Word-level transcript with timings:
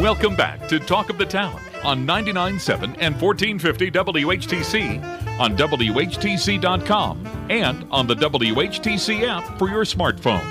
Welcome 0.00 0.36
back 0.36 0.68
to 0.68 0.78
Talk 0.78 1.10
of 1.10 1.18
the 1.18 1.26
Town 1.26 1.60
on 1.82 2.06
99.7 2.06 2.98
and 3.00 3.20
1450 3.20 3.90
WHTC, 3.90 5.40
on 5.40 5.56
WHTC.com, 5.56 7.26
and 7.50 7.84
on 7.90 8.06
the 8.06 8.14
WHTC 8.14 9.26
app 9.26 9.58
for 9.58 9.68
your 9.68 9.82
smartphone. 9.82 10.46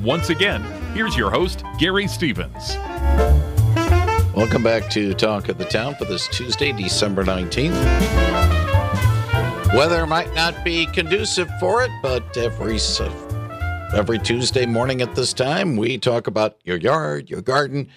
Once 0.00 0.30
again, 0.30 0.62
here's 0.94 1.16
your 1.16 1.28
host, 1.28 1.64
Gary 1.80 2.06
Stevens. 2.06 2.76
Welcome 4.32 4.62
back 4.62 4.88
to 4.90 5.12
Talk 5.12 5.48
of 5.48 5.58
the 5.58 5.64
Town 5.64 5.96
for 5.96 6.04
this 6.04 6.28
Tuesday, 6.28 6.70
December 6.70 7.24
19th. 7.24 7.74
Weather 9.74 10.06
might 10.06 10.32
not 10.34 10.64
be 10.64 10.86
conducive 10.86 11.50
for 11.58 11.82
it, 11.82 11.90
but 12.00 12.36
every 12.36 12.78
every 13.92 14.20
Tuesday 14.20 14.66
morning 14.66 15.02
at 15.02 15.16
this 15.16 15.32
time, 15.32 15.76
we 15.76 15.98
talk 15.98 16.28
about 16.28 16.58
your 16.62 16.76
yard, 16.76 17.28
your 17.28 17.42
garden, 17.42 17.88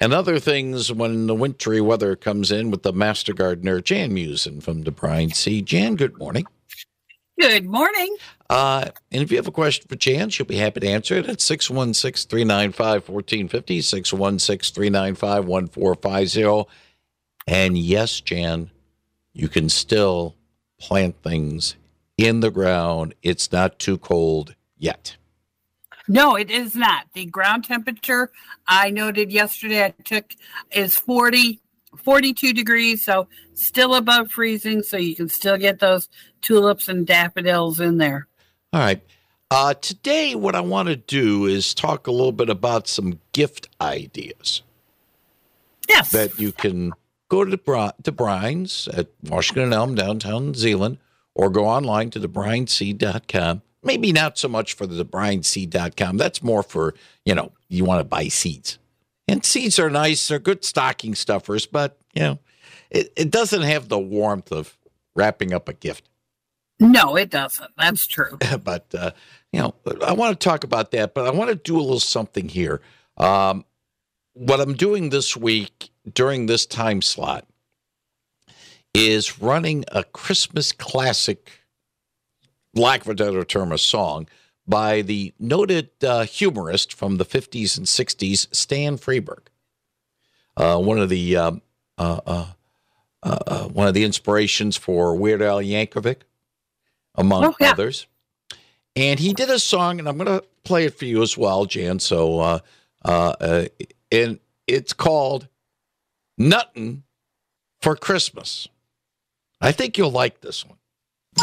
and 0.00 0.12
other 0.12 0.38
things 0.38 0.92
when 0.92 1.26
the 1.26 1.34
wintry 1.34 1.80
weather 1.80 2.16
comes 2.16 2.50
in 2.50 2.70
with 2.70 2.82
the 2.82 2.92
master 2.92 3.32
gardener, 3.32 3.80
Jan 3.80 4.12
Meeuwsen 4.12 4.62
from 4.62 4.84
DeBruyn 4.84 5.34
Seed. 5.34 5.66
Jan, 5.66 5.96
good 5.96 6.18
morning. 6.18 6.46
Good 7.40 7.66
morning. 7.66 8.16
Uh, 8.48 8.86
and 9.10 9.22
if 9.22 9.30
you 9.30 9.36
have 9.36 9.48
a 9.48 9.52
question 9.52 9.86
for 9.88 9.96
Jan, 9.96 10.30
she'll 10.30 10.46
be 10.46 10.56
happy 10.56 10.80
to 10.80 10.88
answer 10.88 11.16
it 11.16 11.28
at 11.28 11.40
616 11.40 12.28
395 12.28 13.08
1450, 13.08 13.80
616 13.80 14.74
395 14.74 15.46
1450. 15.46 16.70
And 17.46 17.76
yes, 17.76 18.20
Jan, 18.20 18.70
you 19.32 19.48
can 19.48 19.68
still 19.68 20.36
plant 20.78 21.22
things 21.22 21.76
in 22.16 22.40
the 22.40 22.50
ground. 22.50 23.14
It's 23.22 23.50
not 23.50 23.78
too 23.78 23.98
cold 23.98 24.54
yet. 24.76 25.16
No, 26.06 26.36
it 26.36 26.50
is 26.50 26.76
not. 26.76 27.06
The 27.14 27.24
ground 27.24 27.64
temperature 27.64 28.30
I 28.66 28.90
noted 28.90 29.32
yesterday 29.32 29.84
I 29.84 29.94
took 30.04 30.34
is 30.70 30.96
40, 30.96 31.60
42 31.96 32.52
degrees, 32.52 33.04
so 33.04 33.28
still 33.54 33.94
above 33.94 34.30
freezing, 34.30 34.82
so 34.82 34.96
you 34.96 35.14
can 35.14 35.28
still 35.28 35.56
get 35.56 35.78
those 35.78 36.08
tulips 36.42 36.88
and 36.88 37.06
daffodils 37.06 37.80
in 37.80 37.96
there. 37.98 38.26
All 38.72 38.80
right. 38.80 39.02
Uh, 39.50 39.74
today, 39.74 40.34
what 40.34 40.54
I 40.54 40.60
want 40.60 40.88
to 40.88 40.96
do 40.96 41.46
is 41.46 41.74
talk 41.74 42.06
a 42.06 42.12
little 42.12 42.32
bit 42.32 42.50
about 42.50 42.88
some 42.88 43.20
gift 43.32 43.68
ideas. 43.80 44.62
Yes. 45.88 46.10
That 46.10 46.38
you 46.38 46.52
can 46.52 46.92
go 47.28 47.44
to 47.44 47.50
the 47.50 47.58
Bri- 47.58 47.92
to 48.02 48.12
Bryan's 48.12 48.88
at 48.88 49.08
Washington 49.22 49.64
and 49.64 49.74
Elm, 49.74 49.94
downtown 49.94 50.54
Zeeland, 50.54 50.98
or 51.34 51.50
go 51.50 51.66
online 51.66 52.10
to 52.10 52.20
debruynseed.com 52.20 53.62
Maybe 53.84 54.12
not 54.12 54.38
so 54.38 54.48
much 54.48 54.74
for 54.74 54.86
debruynseed.com. 54.86 56.16
That's 56.16 56.42
more 56.42 56.62
for, 56.62 56.94
you 57.24 57.34
know, 57.34 57.52
you 57.68 57.84
want 57.84 58.00
to 58.00 58.04
buy 58.04 58.28
seeds. 58.28 58.78
And 59.28 59.44
seeds 59.44 59.78
are 59.78 59.90
nice. 59.90 60.26
They're 60.26 60.38
good 60.38 60.64
stocking 60.64 61.14
stuffers, 61.14 61.66
but, 61.66 61.98
you 62.14 62.22
know, 62.22 62.38
it, 62.90 63.12
it 63.16 63.30
doesn't 63.30 63.62
have 63.62 63.88
the 63.88 63.98
warmth 63.98 64.52
of 64.52 64.76
wrapping 65.14 65.52
up 65.52 65.68
a 65.68 65.72
gift. 65.72 66.08
No, 66.80 67.16
it 67.16 67.30
doesn't. 67.30 67.70
That's 67.76 68.06
true. 68.06 68.38
but, 68.64 68.94
uh, 68.94 69.12
you 69.52 69.60
know, 69.60 69.74
I 70.04 70.12
want 70.12 70.38
to 70.38 70.44
talk 70.44 70.64
about 70.64 70.90
that, 70.90 71.14
but 71.14 71.26
I 71.26 71.30
want 71.30 71.50
to 71.50 71.56
do 71.56 71.76
a 71.76 71.80
little 71.80 72.00
something 72.00 72.48
here. 72.48 72.80
Um, 73.16 73.64
what 74.34 74.60
I'm 74.60 74.74
doing 74.74 75.10
this 75.10 75.36
week 75.36 75.90
during 76.12 76.46
this 76.46 76.66
time 76.66 77.02
slot 77.02 77.46
is 78.92 79.40
running 79.40 79.84
a 79.88 80.04
Christmas 80.04 80.72
classic 80.72 81.50
lack 82.74 83.02
of 83.02 83.08
a 83.08 83.14
better 83.14 83.44
term, 83.44 83.72
a 83.72 83.78
song 83.78 84.28
by 84.66 85.02
the 85.02 85.32
noted 85.38 85.90
uh, 86.02 86.24
humorist 86.24 86.94
from 86.94 87.16
the 87.18 87.24
50s 87.24 87.76
and 87.76 87.86
60s, 87.86 88.54
Stan 88.54 88.96
Freberg. 88.96 89.46
Uh, 90.56 90.78
one 90.78 90.98
of 90.98 91.08
the 91.08 91.36
um, 91.36 91.62
uh, 91.98 92.20
uh, 92.26 92.46
uh, 93.22 93.64
one 93.68 93.88
of 93.88 93.94
the 93.94 94.04
inspirations 94.04 94.76
for 94.76 95.16
Weird 95.16 95.42
Al 95.42 95.60
Yankovic, 95.60 96.22
among 97.14 97.44
oh, 97.44 97.54
yeah. 97.60 97.72
others. 97.72 98.06
And 98.94 99.18
he 99.18 99.32
did 99.32 99.50
a 99.50 99.58
song, 99.58 99.98
and 99.98 100.08
I'm 100.08 100.16
going 100.16 100.40
to 100.40 100.44
play 100.62 100.84
it 100.84 100.96
for 100.96 101.04
you 101.04 101.22
as 101.22 101.36
well, 101.36 101.64
Jan. 101.64 101.98
So, 101.98 102.60
and 103.04 104.38
it's 104.68 104.92
called 104.92 105.48
"Nuttin' 106.38 107.02
for 107.80 107.96
Christmas." 107.96 108.68
I 109.60 109.72
think 109.72 109.98
you'll 109.98 110.12
like 110.12 110.40
this 110.40 110.64
one. 110.64 110.78
I 111.40 111.42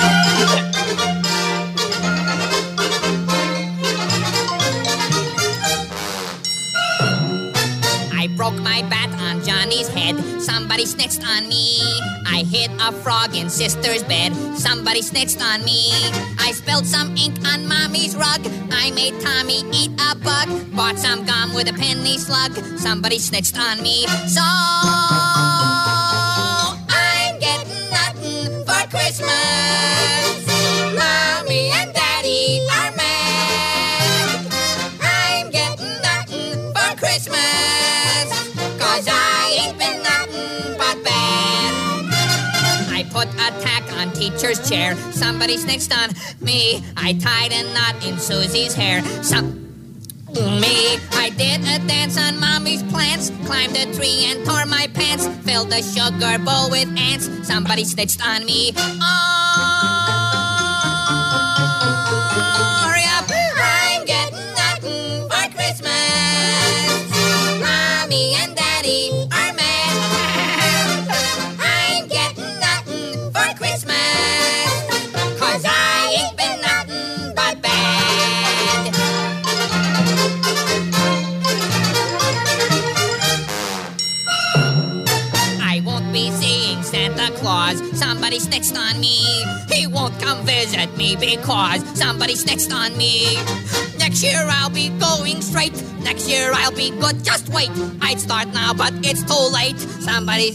broke 8.35 8.55
my 8.55 8.83
bat 8.89 9.09
on 9.19 9.43
Johnny's 9.43 9.87
head. 9.89 10.15
Somebody 10.41 10.85
snitched 10.85 11.25
on 11.27 11.47
me. 11.49 11.79
I 12.27 12.45
hit 12.49 12.71
a 12.79 12.91
frog 12.91 13.35
in 13.35 13.49
sister's 13.49 14.03
bed. 14.03 14.33
Somebody 14.57 15.01
snitched 15.01 15.41
on 15.41 15.65
me. 15.65 15.91
I 16.39 16.51
spilled 16.53 16.85
some 16.85 17.15
ink 17.17 17.35
on 17.47 17.67
mommy's 17.67 18.15
rug. 18.15 18.41
I 18.71 18.91
made 18.91 19.19
Tommy 19.21 19.63
eat 19.73 19.91
a 19.99 20.15
bug. 20.15 20.47
Bought 20.75 20.97
some 20.97 21.25
gum 21.25 21.53
with 21.53 21.67
a 21.69 21.73
penny 21.73 22.17
slug. 22.17 22.53
Somebody 22.77 23.19
snitched 23.19 23.57
on 23.57 23.81
me. 23.81 24.07
So 24.27 25.20
teacher's 44.21 44.69
chair. 44.69 44.95
Somebody 45.11 45.57
snitched 45.57 45.91
on 45.97 46.09
me. 46.41 46.83
I 46.95 47.13
tied 47.13 47.51
a 47.51 47.63
knot 47.73 48.05
in 48.05 48.19
Susie's 48.19 48.75
hair. 48.75 49.01
Some 49.23 49.61
me. 50.61 50.99
I 51.11 51.33
did 51.35 51.61
a 51.61 51.85
dance 51.87 52.17
on 52.17 52.39
mommy's 52.39 52.83
plants, 52.83 53.31
climbed 53.45 53.75
a 53.75 53.91
tree 53.93 54.25
and 54.25 54.45
tore 54.45 54.65
my 54.65 54.87
pants, 54.93 55.27
filled 55.43 55.73
a 55.73 55.81
sugar 55.81 56.37
bowl 56.45 56.69
with 56.69 56.87
ants. 56.97 57.29
Somebody 57.47 57.83
snitched 57.83 58.25
on 58.25 58.45
me. 58.45 58.73
Oh. 58.77 60.00
Somebody 88.31 88.59
snitched 88.61 88.77
on 88.77 89.01
me. 89.01 89.43
He 89.69 89.87
won't 89.87 90.17
come 90.21 90.45
visit 90.45 90.95
me 90.95 91.17
because 91.17 91.83
somebody 91.99 92.35
snitched 92.35 92.73
on 92.73 92.95
me. 92.95 93.35
Next 93.97 94.23
year 94.23 94.39
I'll 94.47 94.69
be 94.69 94.87
going 94.99 95.41
straight. 95.41 95.73
Next 96.01 96.29
year 96.29 96.51
I'll 96.53 96.71
be 96.71 96.91
good. 96.91 97.25
Just 97.25 97.49
wait. 97.49 97.69
I'd 98.01 98.21
start 98.21 98.47
now, 98.53 98.73
but 98.73 98.93
it's 99.03 99.23
too 99.23 99.53
late. 99.53 99.77
Somebody. 99.77 100.51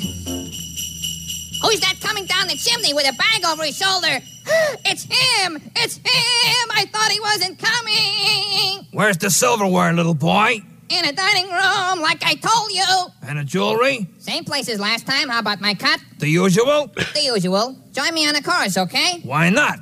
Who's 1.61 1.81
that 1.81 1.97
coming 2.01 2.25
down 2.25 2.49
the 2.49 2.57
chimney 2.57 2.95
with 2.95 3.07
a 3.11 3.13
bag 3.13 3.45
over 3.45 3.65
his 3.65 3.77
shoulder? 3.77 4.21
It's 4.87 5.03
him! 5.03 5.61
It's 5.75 5.97
him! 5.97 6.67
I 6.71 6.87
thought 6.87 7.11
he 7.11 7.21
wasn't 7.21 7.59
coming! 7.59 8.87
Where's 8.93 9.19
the 9.19 9.29
silverware, 9.29 9.93
little 9.93 10.15
boy? 10.15 10.63
In 10.89 11.05
a 11.05 11.13
dining 11.13 11.47
room, 11.51 12.01
like 12.01 12.23
I 12.25 12.37
told 12.37 12.71
you. 12.71 12.85
And 13.29 13.41
a 13.41 13.45
jewelry? 13.45 14.07
Same 14.19 14.45
place 14.45 14.69
as 14.69 14.79
last 14.79 15.05
time. 15.05 15.29
How 15.29 15.41
about 15.41 15.61
my 15.61 15.75
cut? 15.75 16.01
The 16.19 16.29
usual? 16.29 16.87
The 16.95 17.23
usual. 17.25 17.77
Join 17.93 18.15
me 18.15 18.27
on 18.29 18.35
the 18.35 18.43
chorus, 18.43 18.79
okay? 18.79 19.21
Why 19.25 19.51
not? 19.51 19.81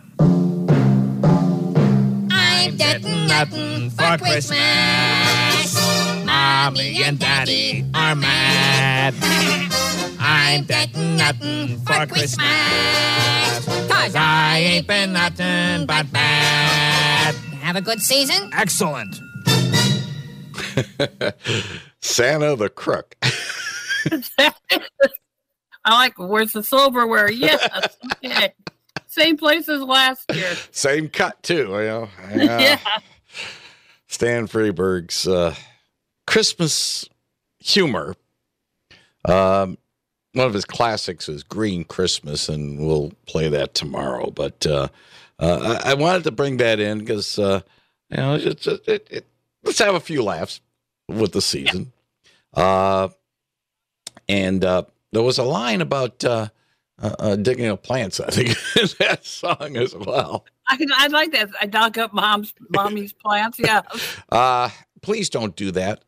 I'm 2.30 2.76
getting 2.76 3.26
nothing 3.26 3.90
for 3.90 4.16
Christmas. 4.16 5.74
Mommy 6.24 7.02
and 7.02 7.18
Daddy 7.18 7.84
are 7.94 8.14
mad. 8.14 9.14
I'm 10.18 10.64
getting 10.64 11.16
nothing 11.18 11.78
for 11.80 12.06
Christmas. 12.06 12.38
Cause 13.90 14.14
I 14.16 14.58
ain't 14.58 14.86
been 14.86 15.12
nothing 15.12 15.84
but 15.84 16.10
bad. 16.10 17.34
Have 17.60 17.76
a 17.76 17.82
good 17.82 18.00
season? 18.00 18.48
Excellent. 18.54 19.20
Santa 22.00 22.56
the 22.56 22.68
crook. 22.68 23.16
I 25.84 25.92
like 25.92 26.18
where's 26.18 26.52
the 26.52 26.62
silverware? 26.62 27.30
Yes. 27.30 27.96
Okay. 28.24 28.54
Same 29.06 29.36
place 29.36 29.68
as 29.68 29.80
last 29.80 30.24
year. 30.34 30.54
Same 30.70 31.08
cut 31.08 31.42
too, 31.42 31.68
you 31.68 31.68
know. 31.68 32.08
yeah. 32.34 32.78
Stan 34.08 34.46
Freberg's 34.48 35.26
uh, 35.28 35.54
Christmas 36.26 37.08
humor. 37.58 38.14
Um, 39.24 39.78
one 40.32 40.46
of 40.46 40.54
his 40.54 40.64
classics 40.64 41.28
is 41.28 41.42
Green 41.42 41.84
Christmas, 41.84 42.48
and 42.48 42.84
we'll 42.84 43.12
play 43.26 43.48
that 43.48 43.74
tomorrow. 43.74 44.30
But 44.30 44.66
uh, 44.66 44.88
uh, 45.38 45.80
I, 45.84 45.92
I 45.92 45.94
wanted 45.94 46.24
to 46.24 46.32
bring 46.32 46.56
that 46.58 46.80
in 46.80 46.98
because 46.98 47.38
uh, 47.38 47.60
you 48.10 48.16
know 48.16 48.34
it's, 48.34 48.66
it, 48.66 48.88
it, 48.88 49.08
it, 49.10 49.26
let's 49.62 49.78
have 49.78 49.94
a 49.94 50.00
few 50.00 50.22
laughs 50.22 50.60
with 51.08 51.32
the 51.32 51.42
season. 51.42 51.92
Uh, 52.52 53.08
and 54.28 54.64
uh, 54.64 54.84
there 55.12 55.22
was 55.22 55.38
a 55.38 55.42
line 55.42 55.80
about 55.80 56.24
uh, 56.24 56.48
uh, 57.02 57.14
uh, 57.18 57.36
digging 57.36 57.66
up 57.66 57.82
plants. 57.82 58.20
I 58.20 58.30
think 58.30 58.48
in 58.76 58.88
that 59.00 59.24
song 59.24 59.76
as 59.76 59.94
well. 59.94 60.44
I, 60.68 60.78
I 60.96 61.06
like 61.08 61.32
that. 61.32 61.50
I 61.60 61.66
dug 61.66 61.98
up 61.98 62.12
mom's 62.12 62.54
mommy's 62.70 63.12
plants. 63.12 63.58
Yeah. 63.58 63.82
Uh, 64.30 64.70
please 65.02 65.28
don't 65.28 65.54
do 65.54 65.70
that. 65.70 66.02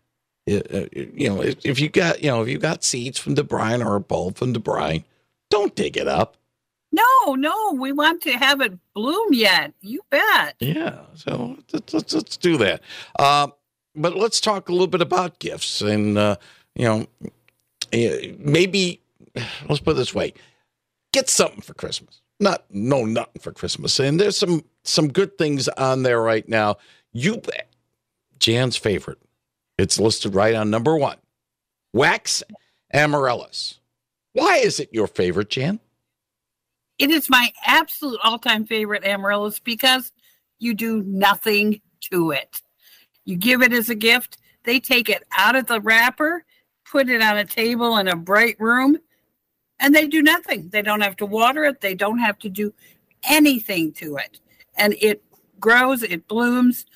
You 0.47 1.29
know, 1.29 1.43
if, 1.43 1.65
if 1.65 1.81
you 1.81 1.89
got 1.89 2.23
you 2.23 2.31
know 2.31 2.43
if 2.43 2.49
you 2.49 2.59
got 2.59 2.83
seeds 2.83 3.19
from 3.19 3.35
DeBruyn 3.35 3.85
or 3.85 3.97
a 3.97 4.01
bulb 4.01 4.37
from 4.37 4.55
DeBruyn, 4.55 5.05
don't 5.51 5.75
dig 5.75 5.97
it 5.97 6.09
up. 6.09 6.37
No, 6.93 7.35
no, 7.35 7.73
we 7.73 7.93
want 7.93 8.23
to 8.23 8.33
have 8.33 8.61
it 8.61 8.79
bloom 8.95 9.33
yet. 9.33 9.75
You 9.81 10.01
bet. 10.11 10.55
Yeah, 10.61 11.01
so 11.15 11.57
let's 11.73 11.93
let's, 11.93 12.15
let's 12.15 12.37
do 12.37 12.57
that. 12.59 12.81
Uh, 13.19 13.49
but 13.97 14.17
let's 14.17 14.41
talk 14.41 14.69
a 14.69 14.73
little 14.73 14.87
bit 14.87 15.01
about 15.01 15.39
gifts, 15.39 15.81
and 15.81 16.19
uh, 16.19 16.37
you 16.75 16.85
know, 16.85 17.07
eh, 17.93 18.33
maybe 18.39 19.01
let's 19.69 19.81
put 19.81 19.93
it 19.93 19.95
this 19.95 20.15
way: 20.15 20.35
get 21.13 21.29
something 21.29 21.61
for 21.61 21.75
Christmas. 21.75 22.21
Not 22.39 22.65
no 22.71 23.05
nothing 23.05 23.41
for 23.41 23.53
Christmas, 23.53 23.99
and 23.99 24.21
there's 24.21 24.37
some 24.37 24.65
some 24.85 25.09
good 25.09 25.39
things 25.39 25.69
on 25.69 26.03
there 26.03 26.21
right 26.21 26.49
now. 26.49 26.77
You. 27.13 27.41
Jan's 28.39 28.77
favorite. 28.77 29.19
It's 29.79 29.99
listed 29.99 30.35
right 30.35 30.55
on 30.55 30.71
number 30.71 30.97
one. 30.97 31.17
Wax 31.93 32.43
amaryllis. 32.93 33.79
Why 34.33 34.57
is 34.59 34.81
it 34.81 34.93
your 34.93 35.07
favorite, 35.07 35.51
Jan? 35.51 35.81
It 36.99 37.11
is 37.11 37.29
my 37.29 37.53
absolute 37.65 38.21
all 38.23 38.39
time 38.39 38.67
favorite 38.67 39.05
amaryllis 39.05 39.59
because 39.59 40.13
you 40.59 40.75
do 40.75 41.03
nothing 41.03 41.81
to 42.13 42.31
it. 42.31 42.63
You 43.27 43.37
give 43.37 43.61
it 43.61 43.75
as 43.75 43.91
a 43.91 43.95
gift, 43.95 44.39
they 44.63 44.81
take 44.81 45.11
it 45.11 45.25
out 45.37 45.57
of 45.57 45.67
the 45.67 45.81
wrapper, 45.81 46.45
put 46.91 47.11
it 47.11 47.21
on 47.21 47.37
a 47.37 47.45
table 47.45 47.99
in 47.99 48.09
a 48.09 48.17
bright 48.17 48.59
room, 48.59 48.97
and 49.79 49.95
they 49.95 50.07
do 50.07 50.23
nothing. 50.23 50.71
They 50.71 50.81
don't 50.81 51.03
have 51.03 51.17
to 51.17 51.27
water 51.27 51.65
it, 51.65 51.83
they 51.83 51.95
don't 51.95 52.19
have 52.19 52.39
to 52.39 52.49
do 52.49 52.73
anything 53.29 53.93
to 53.95 54.17
it. 54.17 54.41
And 54.77 54.95
it 55.01 55.23
grows, 55.61 56.03
it 56.03 56.27
blooms 56.29 56.87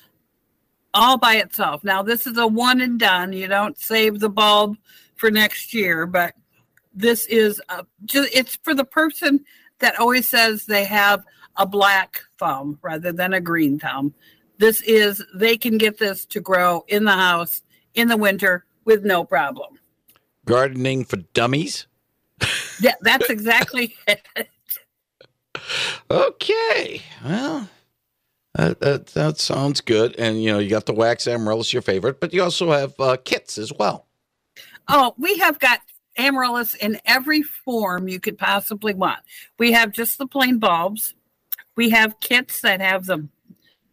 all 0.93 1.17
by 1.17 1.35
itself. 1.35 1.83
Now, 1.83 2.01
this 2.01 2.25
is 2.25 2.37
a 2.37 2.47
one 2.47 2.81
and 2.81 2.99
done. 2.99 3.33
You 3.33 3.47
don't 3.47 3.77
save 3.77 4.19
the 4.19 4.29
bulb 4.29 4.77
for 5.15 5.29
next 5.31 5.73
year, 5.73 6.05
but 6.05 6.33
this 6.93 7.25
is 7.27 7.61
a, 7.69 7.85
it's 8.13 8.57
for 8.63 8.73
the 8.73 8.85
person 8.85 9.45
that 9.79 9.99
always 9.99 10.27
says 10.27 10.65
they 10.65 10.85
have 10.85 11.23
a 11.57 11.65
black 11.65 12.21
thumb 12.39 12.79
rather 12.81 13.11
than 13.11 13.33
a 13.33 13.41
green 13.41 13.79
thumb. 13.79 14.13
This 14.61 14.83
is, 14.83 15.23
they 15.33 15.57
can 15.57 15.79
get 15.79 15.97
this 15.97 16.23
to 16.27 16.39
grow 16.39 16.85
in 16.87 17.03
the 17.03 17.13
house 17.13 17.63
in 17.95 18.09
the 18.09 18.15
winter 18.15 18.63
with 18.85 19.03
no 19.03 19.23
problem. 19.23 19.79
Gardening 20.45 21.03
for 21.03 21.17
dummies? 21.33 21.87
Yeah, 22.79 22.93
that's 23.01 23.27
exactly 23.31 23.95
it. 24.07 24.49
Okay. 26.11 27.01
Well, 27.25 27.69
that, 28.53 28.79
that, 28.81 29.07
that 29.07 29.39
sounds 29.39 29.81
good. 29.81 30.15
And, 30.19 30.43
you 30.43 30.51
know, 30.51 30.59
you 30.59 30.69
got 30.69 30.85
the 30.85 30.93
wax 30.93 31.27
amaryllis, 31.27 31.73
your 31.73 31.81
favorite, 31.81 32.19
but 32.19 32.31
you 32.31 32.43
also 32.43 32.69
have 32.69 32.93
uh, 32.99 33.17
kits 33.25 33.57
as 33.57 33.73
well. 33.73 34.05
Oh, 34.87 35.15
we 35.17 35.39
have 35.39 35.57
got 35.57 35.79
amaryllis 36.19 36.75
in 36.75 36.99
every 37.05 37.41
form 37.41 38.07
you 38.07 38.19
could 38.19 38.37
possibly 38.37 38.93
want. 38.93 39.21
We 39.57 39.71
have 39.71 39.91
just 39.91 40.19
the 40.19 40.27
plain 40.27 40.59
bulbs. 40.59 41.15
We 41.75 41.89
have 41.89 42.19
kits 42.19 42.61
that 42.61 42.79
have 42.79 43.07
the 43.07 43.27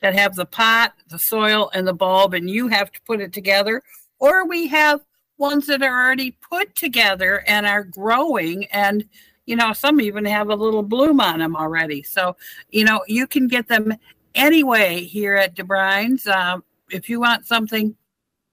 that 0.01 0.15
have 0.15 0.35
the 0.35 0.47
pot, 0.47 0.95
the 1.09 1.19
soil, 1.19 1.71
and 1.75 1.87
the 1.87 1.93
bulb, 1.93 2.35
and 2.35 2.49
you 2.49 2.69
have 2.69 2.93
to 2.93 3.01
put 3.03 3.21
it 3.21 3.33
together. 3.33 3.83
Or 4.19 4.47
we 4.47 4.67
have 4.69 5.01
ones 5.37 5.67
that 5.67 5.83
are 5.83 6.05
already 6.05 6.33
put 6.33 6.75
together 6.75 7.45
and 7.47 7.67
are 7.67 7.85
growing, 7.85 8.67
and 8.67 9.05
you 9.47 9.57
know 9.57 9.73
some 9.73 10.01
even 10.01 10.25
have 10.25 10.51
a 10.51 10.57
little 10.57 10.83
bloom 10.83 11.21
on 11.21 11.39
them 11.39 11.57
already. 11.57 12.03
So 12.03 12.37
you 12.71 12.85
know 12.85 13.03
you 13.07 13.27
can 13.27 13.49
get 13.49 13.69
them 13.69 13.95
anyway 14.35 15.05
here 15.05 15.37
at 15.37 15.55
DeBruyn's. 15.55 16.27
Uh, 16.27 16.59
if 16.91 17.09
you 17.09 17.21
want 17.21 17.47
something 17.47 17.97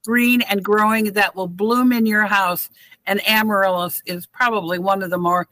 green 0.04 0.42
and 0.42 0.64
growing 0.64 1.12
that 1.12 1.34
will 1.34 1.48
bloom 1.48 1.92
in 1.92 2.06
your 2.06 2.26
house, 2.26 2.70
and 3.06 3.26
amaryllis 3.28 4.02
is 4.06 4.26
probably 4.26 4.78
one 4.78 5.02
of 5.02 5.10
the 5.10 5.18
more 5.18 5.48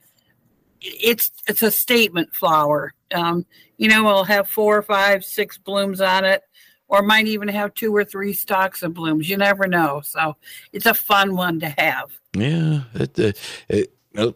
it's 0.80 1.30
it's 1.48 1.62
a 1.62 1.70
statement 1.70 2.34
flower. 2.34 2.94
Um, 3.14 3.46
you 3.76 3.88
know, 3.88 4.08
it'll 4.08 4.24
have 4.24 4.48
four, 4.48 4.82
five, 4.82 5.24
six 5.24 5.58
blooms 5.58 6.00
on 6.00 6.24
it, 6.24 6.42
or 6.88 7.02
might 7.02 7.26
even 7.26 7.48
have 7.48 7.74
two 7.74 7.94
or 7.94 8.04
three 8.04 8.32
stalks 8.32 8.82
of 8.82 8.94
blooms. 8.94 9.28
You 9.28 9.36
never 9.36 9.66
know. 9.66 10.02
So 10.04 10.36
it's 10.72 10.86
a 10.86 10.94
fun 10.94 11.36
one 11.36 11.60
to 11.60 11.68
have. 11.68 12.10
Yeah, 12.34 12.82
it, 12.94 13.18
uh, 13.18 13.32
it, 13.68 13.94
uh, 14.16 14.32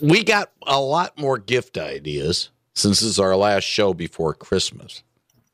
we 0.00 0.24
got 0.24 0.52
a 0.66 0.80
lot 0.80 1.18
more 1.18 1.38
gift 1.38 1.78
ideas 1.78 2.50
since 2.74 3.00
this 3.00 3.08
is 3.08 3.18
our 3.18 3.36
last 3.36 3.64
show 3.64 3.94
before 3.94 4.34
Christmas. 4.34 5.02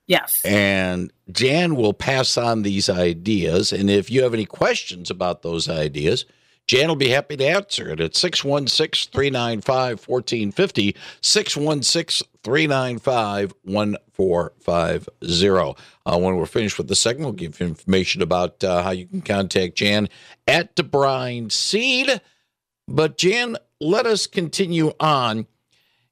Yes. 0.06 0.40
And 0.44 1.12
Jan 1.30 1.76
will 1.76 1.92
pass 1.92 2.36
on 2.36 2.62
these 2.62 2.88
ideas. 2.88 3.72
And 3.72 3.88
if 3.88 4.10
you 4.10 4.22
have 4.24 4.34
any 4.34 4.44
questions 4.44 5.08
about 5.08 5.42
those 5.42 5.68
ideas, 5.68 6.24
Jan 6.66 6.88
will 6.88 6.96
be 6.96 7.10
happy 7.10 7.36
to 7.36 7.46
answer 7.46 7.90
it 7.90 8.00
at 8.00 8.16
616 8.16 9.12
395 9.12 10.08
1450, 10.08 10.96
616 11.20 12.26
395 12.42 13.52
1450. 13.64 15.82
Uh, 16.06 16.18
when 16.18 16.36
we're 16.36 16.46
finished 16.46 16.78
with 16.78 16.88
the 16.88 16.94
segment, 16.94 17.26
we'll 17.26 17.32
give 17.32 17.60
information 17.60 18.22
about 18.22 18.62
uh, 18.64 18.82
how 18.82 18.90
you 18.90 19.06
can 19.06 19.20
contact 19.20 19.76
Jan 19.76 20.08
at 20.46 20.74
DeBruyn 20.76 21.52
Seed. 21.52 22.20
But 22.88 23.18
Jan, 23.18 23.56
let 23.80 24.06
us 24.06 24.26
continue 24.26 24.92
on 24.98 25.46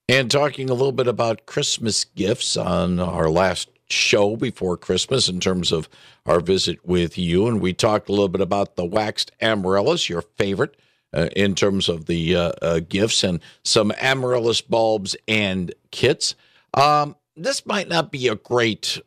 and 0.09 0.31
talking 0.31 0.71
a 0.71 0.75
little 0.75 0.93
bit 0.93 1.07
about 1.07 1.47
Christmas 1.47 2.05
gifts 2.05 2.57
on 2.57 2.99
our 2.99 3.29
last 3.29 3.69
show 3.91 4.37
before 4.37 4.77
Christmas 4.77 5.29
in 5.29 5.41
terms 5.41 5.73
of 5.73 5.89
our 6.27 6.41
visit 6.41 6.87
with 6.87 7.19
you. 7.19 7.47
And 7.47 7.61
we 7.61 7.73
talked 7.73 8.09
a 8.09 8.13
little 8.13 8.29
bit 8.29 8.41
about 8.41 8.77
the 8.77 8.85
waxed 8.85 9.33
amaryllis, 9.41 10.09
your 10.09 10.23
favorite. 10.23 10.77
Uh, 11.15 11.31
in 11.35 11.55
terms 11.55 11.89
of 11.89 12.05
the 12.05 12.37
uh, 12.37 12.53
uh, 12.61 12.81
gifts 12.87 13.25
and 13.25 13.41
some 13.65 13.91
amaryllis 13.99 14.61
bulbs 14.61 15.17
and 15.27 15.73
kits. 15.91 16.35
Um, 16.75 17.17
this 17.35 17.65
might 17.65 17.89
not 17.89 18.13
be 18.13 18.29
a 18.29 18.35
great 18.35 19.01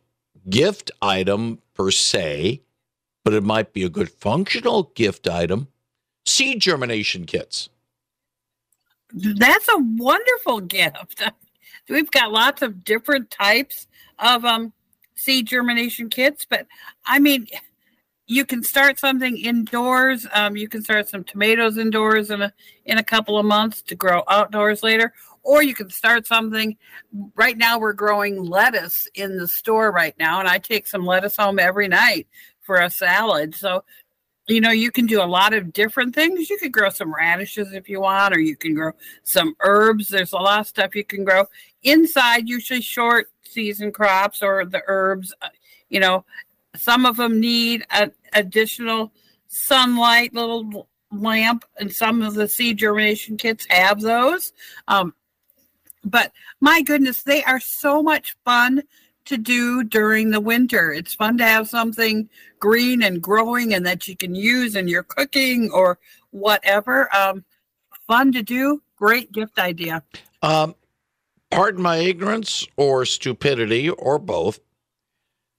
gift 0.50 0.90
item 1.00 1.60
per 1.76 1.92
se, 1.92 2.64
but 3.24 3.36
it 3.36 3.44
might 3.44 3.72
be 3.72 3.84
a 3.84 3.90
good 3.90 4.10
functional 4.10 4.92
gift 4.96 5.28
item. 5.28 5.68
Seed 6.26 6.60
germination 6.60 7.26
kits. 7.26 7.70
That's 9.14 9.68
a 9.68 9.78
wonderful 9.78 10.62
gift. 10.62 11.22
We've 11.88 12.10
got 12.10 12.32
lots 12.32 12.64
of 12.64 12.84
different 12.84 13.30
types 13.30 13.86
of 14.18 14.44
um, 14.44 14.74
seed 15.14 15.46
germination 15.46 16.10
kits, 16.10 16.46
but 16.50 16.66
I 17.06 17.20
mean, 17.20 17.46
you 18.32 18.46
can 18.46 18.64
start 18.64 18.98
something 18.98 19.36
indoors. 19.36 20.26
Um, 20.34 20.56
you 20.56 20.70
can 20.70 20.82
start 20.82 21.10
some 21.10 21.26
tomatoes 21.26 21.78
indoors 21.78 22.32
in 22.32 22.42
a 22.42 22.54
in 22.86 22.98
a 22.98 23.04
couple 23.04 23.38
of 23.38 23.46
months 23.46 23.82
to 23.82 23.96
grow 23.96 24.24
outdoors 24.30 24.84
later, 24.84 25.14
or 25.44 25.62
you 25.62 25.76
can 25.76 25.90
start 25.90 26.26
something. 26.26 26.78
Right 27.36 27.58
now, 27.58 27.78
we're 27.78 27.92
growing 27.92 28.42
lettuce 28.42 29.06
in 29.16 29.36
the 29.36 29.50
store 29.50 29.92
right 29.92 30.16
now, 30.18 30.40
and 30.40 30.48
I 30.48 30.60
take 30.60 30.88
some 30.88 31.06
lettuce 31.06 31.36
home 31.36 31.60
every 31.60 31.90
night 31.90 32.26
for 32.62 32.78
a 32.78 32.90
salad. 32.90 33.54
So, 33.54 33.84
you 34.48 34.62
know, 34.62 34.72
you 34.72 34.92
can 34.92 35.08
do 35.08 35.22
a 35.22 35.26
lot 35.26 35.54
of 35.54 35.74
different 35.74 36.16
things. 36.16 36.50
You 36.50 36.58
could 36.58 36.72
grow 36.72 36.90
some 36.90 37.14
radishes 37.14 37.74
if 37.74 37.90
you 37.90 38.00
want, 38.00 38.34
or 38.34 38.40
you 38.40 38.56
can 38.56 38.74
grow 38.74 38.94
some 39.24 39.56
herbs. 39.60 40.08
There's 40.08 40.32
a 40.32 40.38
lot 40.38 40.62
of 40.62 40.68
stuff 40.68 40.96
you 40.96 41.04
can 41.04 41.26
grow 41.26 41.48
inside. 41.84 42.48
Usually 42.48 42.80
short 42.80 43.28
season 43.44 43.92
crops 43.92 44.42
or 44.42 44.64
the 44.64 44.84
herbs. 44.88 45.34
uh, 45.42 45.50
You 45.90 46.00
know, 46.00 46.24
some 46.76 47.06
of 47.06 47.18
them 47.18 47.40
need 47.40 47.86
a, 47.92 48.12
additional 48.34 49.12
sunlight, 49.48 50.34
little 50.34 50.88
lamp, 51.12 51.66
and 51.78 51.92
some 51.92 52.22
of 52.22 52.34
the 52.36 52.48
seed 52.48 52.78
germination 52.78 53.38
kits 53.38 53.66
have 53.70 54.02
those. 54.02 54.54
Um, 54.88 55.14
but 56.04 56.32
my 56.60 56.82
goodness, 56.82 57.24
they 57.24 57.44
are 57.44 57.60
so 57.60 58.02
much 58.02 58.36
fun 58.44 58.84
to 59.26 59.38
do 59.38 59.84
during 59.84 60.32
the 60.32 60.40
winter. 60.40 60.92
It's 60.92 61.14
fun 61.14 61.38
to 61.38 61.44
have 61.44 61.70
something 61.70 62.28
green 62.60 63.04
and 63.04 63.22
growing 63.22 63.74
and 63.74 63.86
that 63.86 64.08
you 64.08 64.16
can 64.16 64.34
use 64.34 64.76
in 64.76 64.88
your 64.88 65.04
cooking 65.04 65.70
or 65.72 66.00
whatever. 66.32 67.14
Um, 67.16 67.46
fun 68.08 68.32
to 68.32 68.42
do. 68.42 68.82
Great 68.96 69.32
gift 69.32 69.60
idea. 69.60 70.04
Um, 70.42 70.76
pardon 71.52 71.82
my 71.82 71.98
ignorance 71.98 72.66
or 72.78 73.06
stupidity 73.06 73.90
or 73.90 74.18
both. 74.18 74.60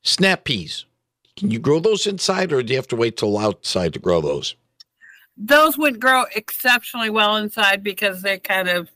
Snap 0.03 0.45
peas. 0.45 0.87
Can 1.37 1.51
you 1.51 1.59
grow 1.59 1.81
those 1.81 2.07
inside 2.07 2.53
or 2.53 2.63
do 2.63 2.73
you 2.73 2.77
have 2.79 2.89
to 2.89 2.97
wait 2.97 3.17
till 3.17 3.39
outside 3.39 3.93
to 3.95 3.99
grow 3.99 4.21
those? 4.21 4.55
those 5.37 5.79
wouldn't 5.79 6.01
grow 6.01 6.25
exceptionally 6.37 7.09
well 7.09 7.37
inside 7.37 7.83
because 7.83 8.21
they 8.21 8.39
kind 8.39 8.69
of 8.69 8.91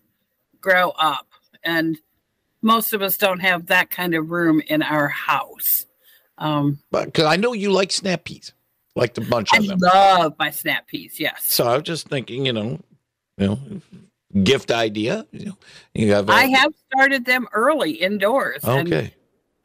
grow 0.61 0.91
up. 0.91 1.27
And 1.65 1.97
most 2.61 2.93
of 2.93 3.01
us 3.01 3.17
don't 3.17 3.41
have 3.41 3.67
that 3.67 3.91
kind 3.91 4.15
of 4.15 4.31
room 4.31 4.61
in 4.67 4.83
our 4.83 5.09
house. 5.09 5.87
Um, 6.37 6.79
But 6.91 7.07
because 7.07 7.25
I 7.25 7.37
know 7.37 7.55
you 7.55 7.73
like 7.73 7.91
snap 7.91 8.25
peas, 8.25 8.53
like 8.95 9.15
to 9.15 9.23
bunch 9.23 9.49
I 9.53 9.59
on 9.59 9.67
them. 9.67 9.79
I 9.83 10.19
love 10.19 10.35
my 10.39 10.51
snap 10.51 10.87
peas. 10.87 11.19
Yes. 11.19 11.47
So 11.49 11.67
I 11.67 11.75
was 11.75 11.85
just 11.85 12.09
thinking, 12.09 12.45
you 12.45 12.53
know, 12.53 12.81
you 13.39 13.47
know, 13.47 13.59
gift 14.45 14.71
idea. 14.71 15.27
You 15.33 15.47
know, 15.47 15.59
you 15.95 16.13
have. 16.13 16.29
a- 16.29 16.33
I 16.33 16.47
have 16.49 16.73
started 16.93 17.25
them 17.25 17.49
early 17.55 17.93
indoors 17.93 18.63
Okay. 18.63 19.15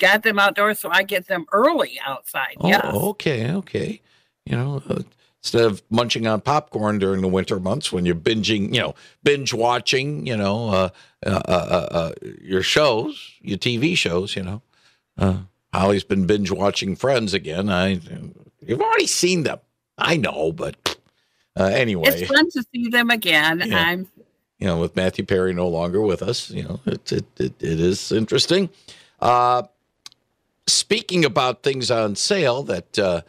Got 0.01 0.23
them 0.23 0.39
outdoors 0.39 0.79
so 0.79 0.89
I 0.89 1.03
get 1.03 1.27
them 1.27 1.45
early 1.53 1.99
outside. 2.05 2.55
Oh, 2.59 2.67
yes. 2.67 2.83
okay, 2.83 3.51
okay. 3.51 4.01
You 4.45 4.57
know, 4.57 4.83
uh, 4.89 5.03
instead 5.41 5.65
of 5.65 5.83
munching 5.89 6.27
on 6.27 6.41
popcorn 6.41 6.97
during 6.97 7.21
the 7.21 7.27
winter 7.27 7.59
months 7.59 7.93
when 7.93 8.05
you're 8.05 8.15
binging, 8.15 8.73
you 8.73 8.81
know, 8.81 8.95
binge 9.23 9.53
watching, 9.53 10.25
you 10.25 10.35
know, 10.35 10.69
uh, 10.69 10.89
uh, 11.25 11.41
uh, 11.47 11.87
uh, 11.91 12.11
your 12.41 12.63
shows, 12.63 13.33
your 13.41 13.57
TV 13.57 13.95
shows, 13.95 14.35
you 14.35 14.43
know. 14.43 14.61
Uh, 15.17 15.37
Holly's 15.73 16.03
been 16.03 16.25
binge 16.25 16.51
watching 16.51 16.95
Friends 16.95 17.33
again. 17.33 17.69
I, 17.69 17.99
you've 18.59 18.81
already 18.81 19.07
seen 19.07 19.43
them. 19.43 19.59
I 19.97 20.17
know, 20.17 20.51
but 20.51 20.97
uh, 21.57 21.65
anyway, 21.65 22.05
It's 22.07 22.27
fun 22.27 22.49
to 22.49 22.63
see 22.73 22.89
them 22.89 23.11
again. 23.11 23.61
Yeah. 23.63 23.77
I'm 23.77 24.07
you 24.57 24.67
know, 24.67 24.79
with 24.79 24.95
Matthew 24.95 25.25
Perry 25.25 25.53
no 25.53 25.67
longer 25.67 26.01
with 26.01 26.21
us, 26.21 26.51
you 26.51 26.63
know, 26.63 26.79
it 26.85 27.11
it 27.11 27.25
it, 27.37 27.53
it 27.59 27.79
is 27.79 28.11
interesting. 28.11 28.69
Uh, 29.19 29.63
speaking 30.67 31.25
about 31.25 31.63
things 31.63 31.91
on 31.91 32.15
sale 32.15 32.63
that 32.63 32.99
uh, 32.99 33.21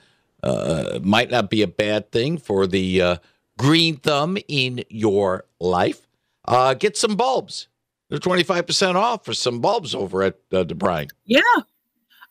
uh, 0.43 1.01
might 1.03 1.31
not 1.31 1.51
be 1.51 1.63
a 1.63 1.67
bad 1.67 2.11
thing 2.13 2.39
for 2.39 2.67
the 2.67 3.01
uh, 3.01 3.17
green 3.59 3.97
thumb 3.97 4.39
in 4.49 4.85
your 4.89 5.45
life, 5.61 6.07
uh, 6.47 6.75
get 6.75 6.97
some 6.97 7.17
bulbs. 7.17 7.69
They're 8.09 8.19
twenty 8.19 8.43
five 8.43 8.67
percent 8.67 8.97
off 8.97 9.25
for 9.25 9.35
some 9.35 9.61
bulbs 9.61 9.95
over 9.95 10.23
at 10.23 10.35
uh, 10.53 10.65
DeBruyn. 10.65 11.11
Yeah. 11.25 11.41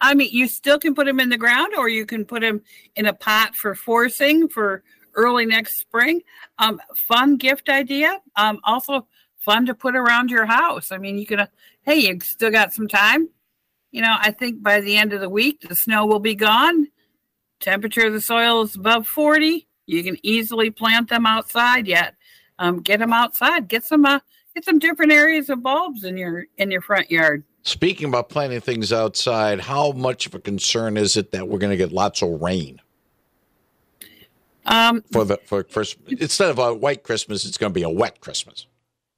I 0.04 0.16
mean, 0.16 0.30
you 0.32 0.48
still 0.48 0.80
can 0.80 0.96
put 0.96 1.06
them 1.06 1.20
in 1.20 1.30
the 1.30 1.38
ground 1.38 1.74
or 1.78 1.88
you 1.88 2.06
can 2.06 2.26
put 2.26 2.42
them 2.42 2.62
in 2.96 3.06
a 3.06 3.14
pot 3.14 3.56
for 3.56 3.76
forcing 3.76 4.48
for 4.48 4.84
early 5.14 5.46
next 5.46 5.80
spring. 5.80 6.22
Um, 6.58 6.82
fun 6.96 7.38
gift 7.38 7.70
idea. 7.70 8.20
Um, 8.36 8.60
also 8.64 9.08
fun 9.38 9.66
to 9.68 9.76
put 9.76 9.96
around 9.96 10.32
your 10.32 10.46
house. 10.46 10.92
I 10.92 10.98
mean, 10.98 11.18
you 11.18 11.26
can, 11.26 11.42
uh, 11.42 11.48
hey, 11.84 11.98
you 11.98 12.20
still 12.20 12.52
got 12.52 12.74
some 12.74 12.88
time. 12.88 13.30
You 13.92 14.02
know, 14.02 14.16
I 14.20 14.32
think 14.32 14.64
by 14.64 14.80
the 14.80 14.98
end 14.98 15.14
of 15.14 15.20
the 15.20 15.30
week, 15.30 15.62
the 15.62 15.76
snow 15.76 16.06
will 16.06 16.20
be 16.20 16.36
gone. 16.36 16.88
Temperature 17.60 18.08
of 18.08 18.14
the 18.14 18.22
soil 18.22 18.62
is 18.62 18.76
above 18.76 19.06
40. 19.06 19.68
You 19.86 20.04
can 20.04 20.18
easily 20.24 20.70
plant 20.70 21.10
them 21.10 21.26
outside 21.26 21.88
yet. 21.88 22.16
Um, 22.58 22.80
get 22.80 23.00
them 23.00 23.12
outside. 23.12 23.68
Get 23.68 23.84
some, 23.84 24.06
uh, 24.06 24.20
get 24.56 24.64
some 24.64 24.80
different 24.80 25.12
areas 25.12 25.50
of 25.50 25.62
bulbs 25.62 26.04
in 26.06 26.18
your, 26.18 26.46
in 26.58 26.72
your 26.72 26.82
front 26.82 27.12
yard. 27.12 27.44
Speaking 27.64 28.08
about 28.08 28.30
planting 28.30 28.62
things 28.62 28.92
outside, 28.92 29.60
how 29.60 29.92
much 29.92 30.26
of 30.26 30.34
a 30.34 30.40
concern 30.40 30.98
is 30.98 31.18
it 31.18 31.32
that 31.32 31.48
we're 31.48 31.60
going 31.60 31.72
to 31.72 31.78
get 31.78 31.92
lots 31.92 32.24
of 32.24 32.42
rain 32.42 32.82
Um, 34.66 35.04
for 35.12 35.26
the 35.26 35.38
for 35.46 35.64
first 35.66 35.98
instead 36.08 36.50
of 36.50 36.58
a 36.58 36.74
white 36.74 37.04
Christmas, 37.04 37.46
it's 37.46 37.58
going 37.58 37.72
to 37.72 37.74
be 37.74 37.84
a 37.84 37.90
wet 37.90 38.20
Christmas. 38.20 38.66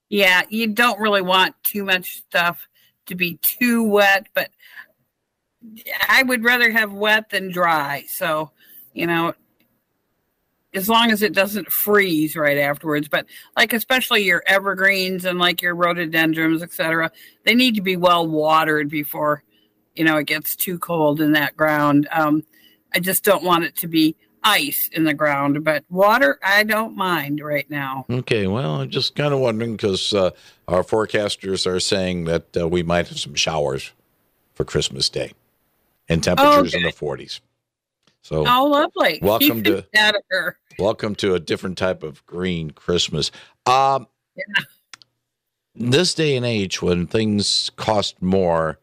Yeah, 0.09 0.41
you 0.49 0.67
don't 0.67 0.99
really 0.99 1.21
want 1.21 1.55
too 1.63 1.85
much 1.85 2.17
stuff 2.17 2.67
to 3.05 3.15
be 3.15 3.35
too 3.41 3.83
wet, 3.83 4.27
but 4.33 4.49
I 6.07 6.23
would 6.23 6.43
rather 6.43 6.71
have 6.71 6.93
wet 6.93 7.29
than 7.29 7.51
dry. 7.51 8.05
So, 8.07 8.51
you 8.93 9.07
know, 9.07 9.33
as 10.73 10.89
long 10.89 11.11
as 11.11 11.21
it 11.21 11.33
doesn't 11.33 11.71
freeze 11.71 12.35
right 12.35 12.57
afterwards. 12.57 13.07
But 13.07 13.25
like 13.55 13.73
especially 13.73 14.23
your 14.23 14.43
evergreens 14.45 15.25
and 15.25 15.39
like 15.39 15.61
your 15.61 15.75
rhododendrons, 15.75 16.63
etc., 16.63 17.11
they 17.43 17.55
need 17.55 17.75
to 17.75 17.81
be 17.81 17.95
well 17.95 18.27
watered 18.27 18.89
before 18.89 19.43
you 19.95 20.03
know 20.03 20.17
it 20.17 20.25
gets 20.25 20.55
too 20.55 20.79
cold 20.79 21.21
in 21.21 21.33
that 21.33 21.55
ground. 21.55 22.07
Um, 22.11 22.43
I 22.93 22.99
just 22.99 23.23
don't 23.23 23.43
want 23.43 23.63
it 23.63 23.75
to 23.77 23.87
be 23.87 24.15
ice 24.43 24.89
in 24.91 25.05
the 25.05 25.13
ground, 25.13 25.63
but 25.63 25.85
water 25.89 26.39
I 26.43 26.63
don't 26.63 26.95
mind 26.95 27.39
right 27.41 27.69
now. 27.69 28.05
Okay, 28.09 28.47
well, 28.47 28.81
I'm 28.81 28.89
just 28.89 29.15
kind 29.15 29.33
of 29.33 29.39
wondering 29.39 29.73
because 29.73 30.13
uh, 30.13 30.31
our 30.67 30.83
forecasters 30.83 31.65
are 31.65 31.79
saying 31.79 32.25
that 32.25 32.57
uh, 32.57 32.67
we 32.67 32.83
might 32.83 33.07
have 33.07 33.19
some 33.19 33.35
showers 33.35 33.91
for 34.53 34.65
Christmas 34.65 35.09
Day 35.09 35.33
and 36.13 36.23
temperatures 36.23 36.73
in 36.73 36.83
the 36.83 36.89
40s. 36.91 37.39
So, 38.21 38.45
Oh, 38.47 38.65
lovely! 38.67 39.19
Welcome 39.21 39.63
Keep 39.63 39.65
to- 39.65 39.85
out 39.97 40.15
of 40.15 40.21
her. 40.29 40.57
welcome 40.79 41.13
to 41.15 41.35
a 41.35 41.39
different 41.39 41.77
type 41.77 42.03
of 42.03 42.25
green 42.25 42.71
Christmas. 42.71 43.31
Um, 43.65 44.07
This 45.75 46.13
day 46.13 46.35
and 46.37 46.45
age, 46.45 46.81
when 46.81 47.07
things 47.07 47.71
cost 47.75 48.21
more 48.21 48.77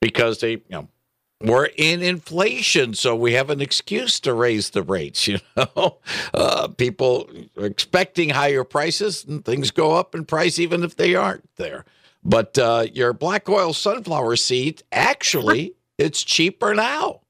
because 0.00 0.40
they, 0.40 0.50
you 0.52 0.62
know, 0.70 0.88
we're 1.42 1.70
in 1.76 2.02
inflation, 2.02 2.92
so 2.94 3.16
we 3.16 3.32
have 3.32 3.48
an 3.48 3.60
excuse 3.62 4.20
to 4.20 4.34
raise 4.34 4.70
the 4.70 4.82
rates. 4.82 5.26
You 5.28 5.38
know, 5.56 5.98
uh, 6.34 6.68
people 6.68 7.30
are 7.56 7.64
expecting 7.66 8.30
higher 8.30 8.62
prices, 8.64 9.24
and 9.24 9.44
things 9.44 9.70
go 9.70 9.92
up 9.92 10.14
in 10.14 10.24
price 10.26 10.58
even 10.58 10.84
if 10.84 10.96
they 10.96 11.14
aren't 11.14 11.48
there. 11.56 11.84
But 12.24 12.58
uh, 12.58 12.86
your 12.92 13.12
black 13.14 13.48
oil 13.48 13.72
sunflower 13.72 14.36
seed, 14.36 14.82
actually, 14.92 15.74
it's 15.98 16.22
cheaper 16.22 16.74
now. 16.74 17.20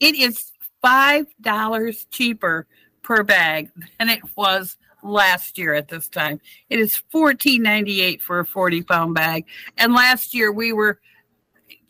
It 0.00 0.14
is 0.16 0.50
five 0.82 1.26
dollars 1.40 2.06
cheaper 2.10 2.66
per 3.02 3.22
bag 3.22 3.70
than 3.98 4.08
it 4.08 4.20
was 4.36 4.76
last 5.02 5.58
year 5.58 5.74
at 5.74 5.88
this 5.88 6.08
time. 6.08 6.40
It 6.68 6.78
is 6.78 6.96
fourteen 6.96 7.62
ninety 7.62 8.00
eight 8.00 8.22
for 8.22 8.40
a 8.40 8.46
forty 8.46 8.82
pound 8.82 9.14
bag, 9.14 9.46
and 9.76 9.94
last 9.94 10.34
year 10.34 10.50
we 10.50 10.72
were 10.72 11.00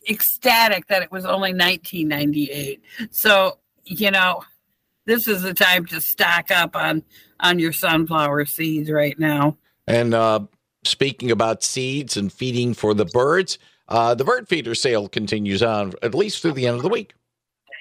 ecstatic 0.08 0.86
that 0.88 1.02
it 1.02 1.10
was 1.10 1.24
only 1.24 1.52
nineteen 1.52 2.08
ninety 2.08 2.50
eight. 2.50 2.82
So 3.10 3.58
you 3.84 4.10
know, 4.10 4.42
this 5.06 5.28
is 5.28 5.42
the 5.42 5.54
time 5.54 5.86
to 5.86 6.00
stock 6.00 6.50
up 6.50 6.76
on 6.76 7.02
on 7.40 7.58
your 7.58 7.72
sunflower 7.72 8.46
seeds 8.46 8.90
right 8.90 9.18
now. 9.18 9.56
And 9.86 10.14
uh, 10.14 10.40
speaking 10.84 11.30
about 11.30 11.62
seeds 11.62 12.16
and 12.16 12.32
feeding 12.32 12.74
for 12.74 12.94
the 12.94 13.04
birds, 13.04 13.58
uh, 13.88 14.14
the 14.14 14.24
bird 14.24 14.48
feeder 14.48 14.74
sale 14.74 15.08
continues 15.08 15.62
on 15.62 15.92
at 16.02 16.14
least 16.14 16.42
through 16.42 16.52
the 16.52 16.66
end 16.66 16.76
of 16.76 16.82
the 16.82 16.88
week. 16.88 17.14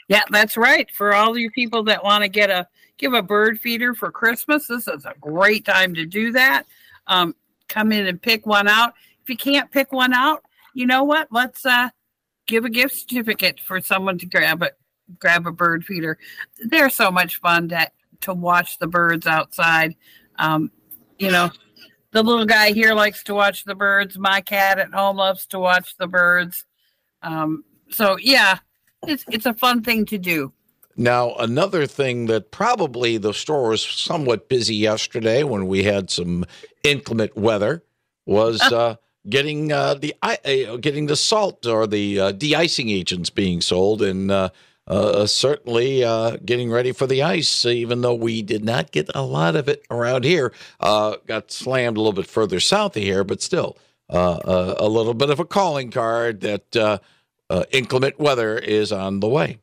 Yeah, 0.07 0.21
that's 0.29 0.55
right. 0.55 0.89
For 0.91 1.13
all 1.13 1.38
you 1.38 1.50
people 1.51 1.83
that 1.83 2.03
want 2.03 2.24
to 2.24 2.29
get 2.29 2.50
a 2.50 2.67
give 2.97 3.13
a 3.13 3.24
bird 3.24 3.59
feeder 3.59 3.93
for 3.93 4.12
Christmas, 4.12 4.67
this 4.67 4.88
is 4.88 5.05
a 5.05 5.15
great 5.19 5.65
time 5.65 5.93
to 5.95 6.05
do 6.05 6.31
that. 6.33 6.65
Um, 7.07 7.35
come 7.67 7.91
in 7.91 8.07
and 8.07 8.21
pick 8.21 8.45
one 8.45 8.67
out. 8.67 8.93
If 9.24 9.29
you 9.29 9.38
can't 9.38 9.71
pick 9.71 9.91
one 9.91 10.13
out, 10.13 10.43
you 10.74 10.85
know 10.85 11.03
what? 11.03 11.27
Let's 11.31 11.65
uh, 11.65 11.89
give 12.45 12.65
a 12.65 12.69
gift 12.69 12.95
certificate 12.95 13.59
for 13.59 13.81
someone 13.81 14.17
to 14.19 14.25
grab 14.27 14.62
it. 14.62 14.77
Grab 15.19 15.47
a 15.47 15.51
bird 15.51 15.85
feeder. 15.85 16.17
They're 16.59 16.89
so 16.89 17.12
much 17.12 17.39
fun 17.39 17.69
to 17.69 17.89
to 18.21 18.33
watch 18.33 18.79
the 18.79 18.88
birds 18.88 19.27
outside. 19.27 19.95
Um, 20.38 20.71
you 21.17 21.31
know, 21.31 21.50
the 22.15 22.24
little 22.24 22.45
guy 22.45 22.72
here 22.72 22.93
likes 22.93 23.25
to 23.25 23.36
watch 23.36 23.65
the 23.65 23.75
birds. 23.75 24.17
My 24.17 24.39
cat 24.39 24.79
at 24.79 24.93
home 24.93 25.17
loves 25.17 25.45
to 25.48 25.60
watch 25.60 25.98
the 25.98 26.07
birds. 26.07 26.65
Um, 27.22 27.65
so 27.89 28.17
yeah, 28.22 28.60
it's 29.05 29.25
it's 29.29 29.45
a 29.45 29.53
fun 29.53 29.84
thing 29.84 30.05
to 30.05 30.17
do. 30.17 30.53
Now, 30.95 31.36
another 31.36 31.86
thing 31.86 32.27
that 32.27 32.51
probably 32.51 33.17
the 33.17 33.34
store 33.34 33.67
was 33.69 33.81
somewhat 33.84 34.48
busy 34.48 34.75
yesterday 34.75 35.43
when 35.43 35.67
we 35.67 35.84
had 35.84 36.10
some 36.10 36.45
inclement 36.84 37.36
weather 37.36 37.84
was 38.25 38.62
uh, 38.62 38.95
getting 39.27 39.74
uh, 39.74 39.95
the 39.95 40.15
uh, 40.22 40.77
getting 40.77 41.07
the 41.07 41.17
salt 41.17 41.65
or 41.65 41.86
the 41.86 42.19
uh, 42.22 42.31
de-icing 42.31 42.89
agents 42.89 43.29
being 43.29 43.60
sold, 43.60 44.01
and 44.01 44.31
uh, 44.88 45.10
uh, 45.10 45.27
certainly 45.27 46.04
uh, 46.04 46.38
getting 46.46 46.70
ready 46.70 46.92
for 46.92 47.08
the 47.08 47.24
ice. 47.24 47.65
Even 47.65 48.01
though 48.01 48.13
we 48.13 48.42
did 48.42 48.63
not 48.63 48.92
get 48.92 49.10
a 49.15 49.24
lot 49.24 49.56
of 49.56 49.68
it 49.68 49.86
around 49.89 50.24
here, 50.24 50.54
uh, 50.80 51.15
got 51.25 51.51
slammed 51.51 51.98
a 51.98 52.00
little 52.00 52.13
bit 52.13 52.27
further 52.27 52.60
south 52.60 52.96
of 52.96 53.04
here, 53.04 53.24
but 53.24 53.42
still 53.42 53.77
uh, 54.10 54.34
uh, 54.34 54.75
a 54.77 54.88
little 54.88 55.15
bit 55.15 55.30
of 55.30 55.39
a 55.39 55.46
calling 55.46 55.89
card 55.89 56.42
that 56.42 57.01
inclement 57.72 58.20
weather 58.20 58.58
is 58.58 58.92
on 58.92 59.20
the 59.20 59.30
way. 59.30 59.60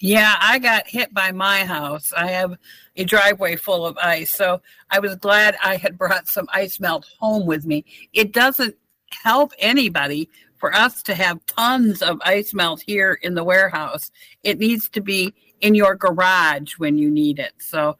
Yeah, 0.00 0.34
I 0.40 0.58
got 0.58 0.88
hit 0.88 1.14
by 1.14 1.30
my 1.30 1.64
house. 1.64 2.12
I 2.16 2.26
have 2.32 2.58
a 2.96 3.04
driveway 3.04 3.54
full 3.54 3.86
of 3.86 3.96
ice, 3.98 4.32
so 4.32 4.60
I 4.90 4.98
was 4.98 5.14
glad 5.14 5.56
I 5.62 5.76
had 5.76 5.96
brought 5.96 6.26
some 6.26 6.48
ice 6.52 6.80
melt 6.80 7.06
home 7.20 7.46
with 7.46 7.64
me. 7.64 7.84
It 8.12 8.32
doesn't 8.32 8.74
help 9.22 9.52
anybody 9.60 10.28
for 10.62 10.72
us 10.72 11.02
to 11.02 11.12
have 11.12 11.44
tons 11.46 12.02
of 12.02 12.20
ice 12.24 12.54
melt 12.54 12.84
here 12.86 13.18
in 13.20 13.34
the 13.34 13.42
warehouse. 13.42 14.12
It 14.44 14.60
needs 14.60 14.88
to 14.90 15.00
be 15.00 15.34
in 15.60 15.74
your 15.74 15.96
garage 15.96 16.74
when 16.78 16.96
you 16.96 17.10
need 17.10 17.40
it. 17.40 17.52
So, 17.58 17.98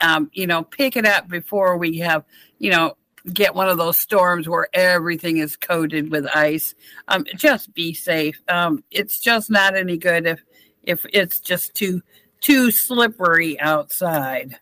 um, 0.00 0.28
you 0.32 0.48
know, 0.48 0.64
pick 0.64 0.96
it 0.96 1.06
up 1.06 1.28
before 1.28 1.78
we 1.78 1.98
have, 1.98 2.24
you 2.58 2.72
know, 2.72 2.96
get 3.32 3.54
one 3.54 3.68
of 3.68 3.78
those 3.78 3.98
storms 3.98 4.48
where 4.48 4.66
everything 4.72 5.36
is 5.36 5.56
coated 5.56 6.10
with 6.10 6.26
ice. 6.34 6.74
Um, 7.06 7.24
just 7.36 7.72
be 7.72 7.94
safe. 7.94 8.42
Um, 8.48 8.82
it's 8.90 9.20
just 9.20 9.48
not 9.48 9.76
any 9.76 9.96
good 9.96 10.26
if 10.26 10.42
if 10.82 11.06
it's 11.12 11.38
just 11.38 11.72
too 11.74 12.02
too 12.40 12.72
slippery 12.72 13.60
outside. 13.60 14.58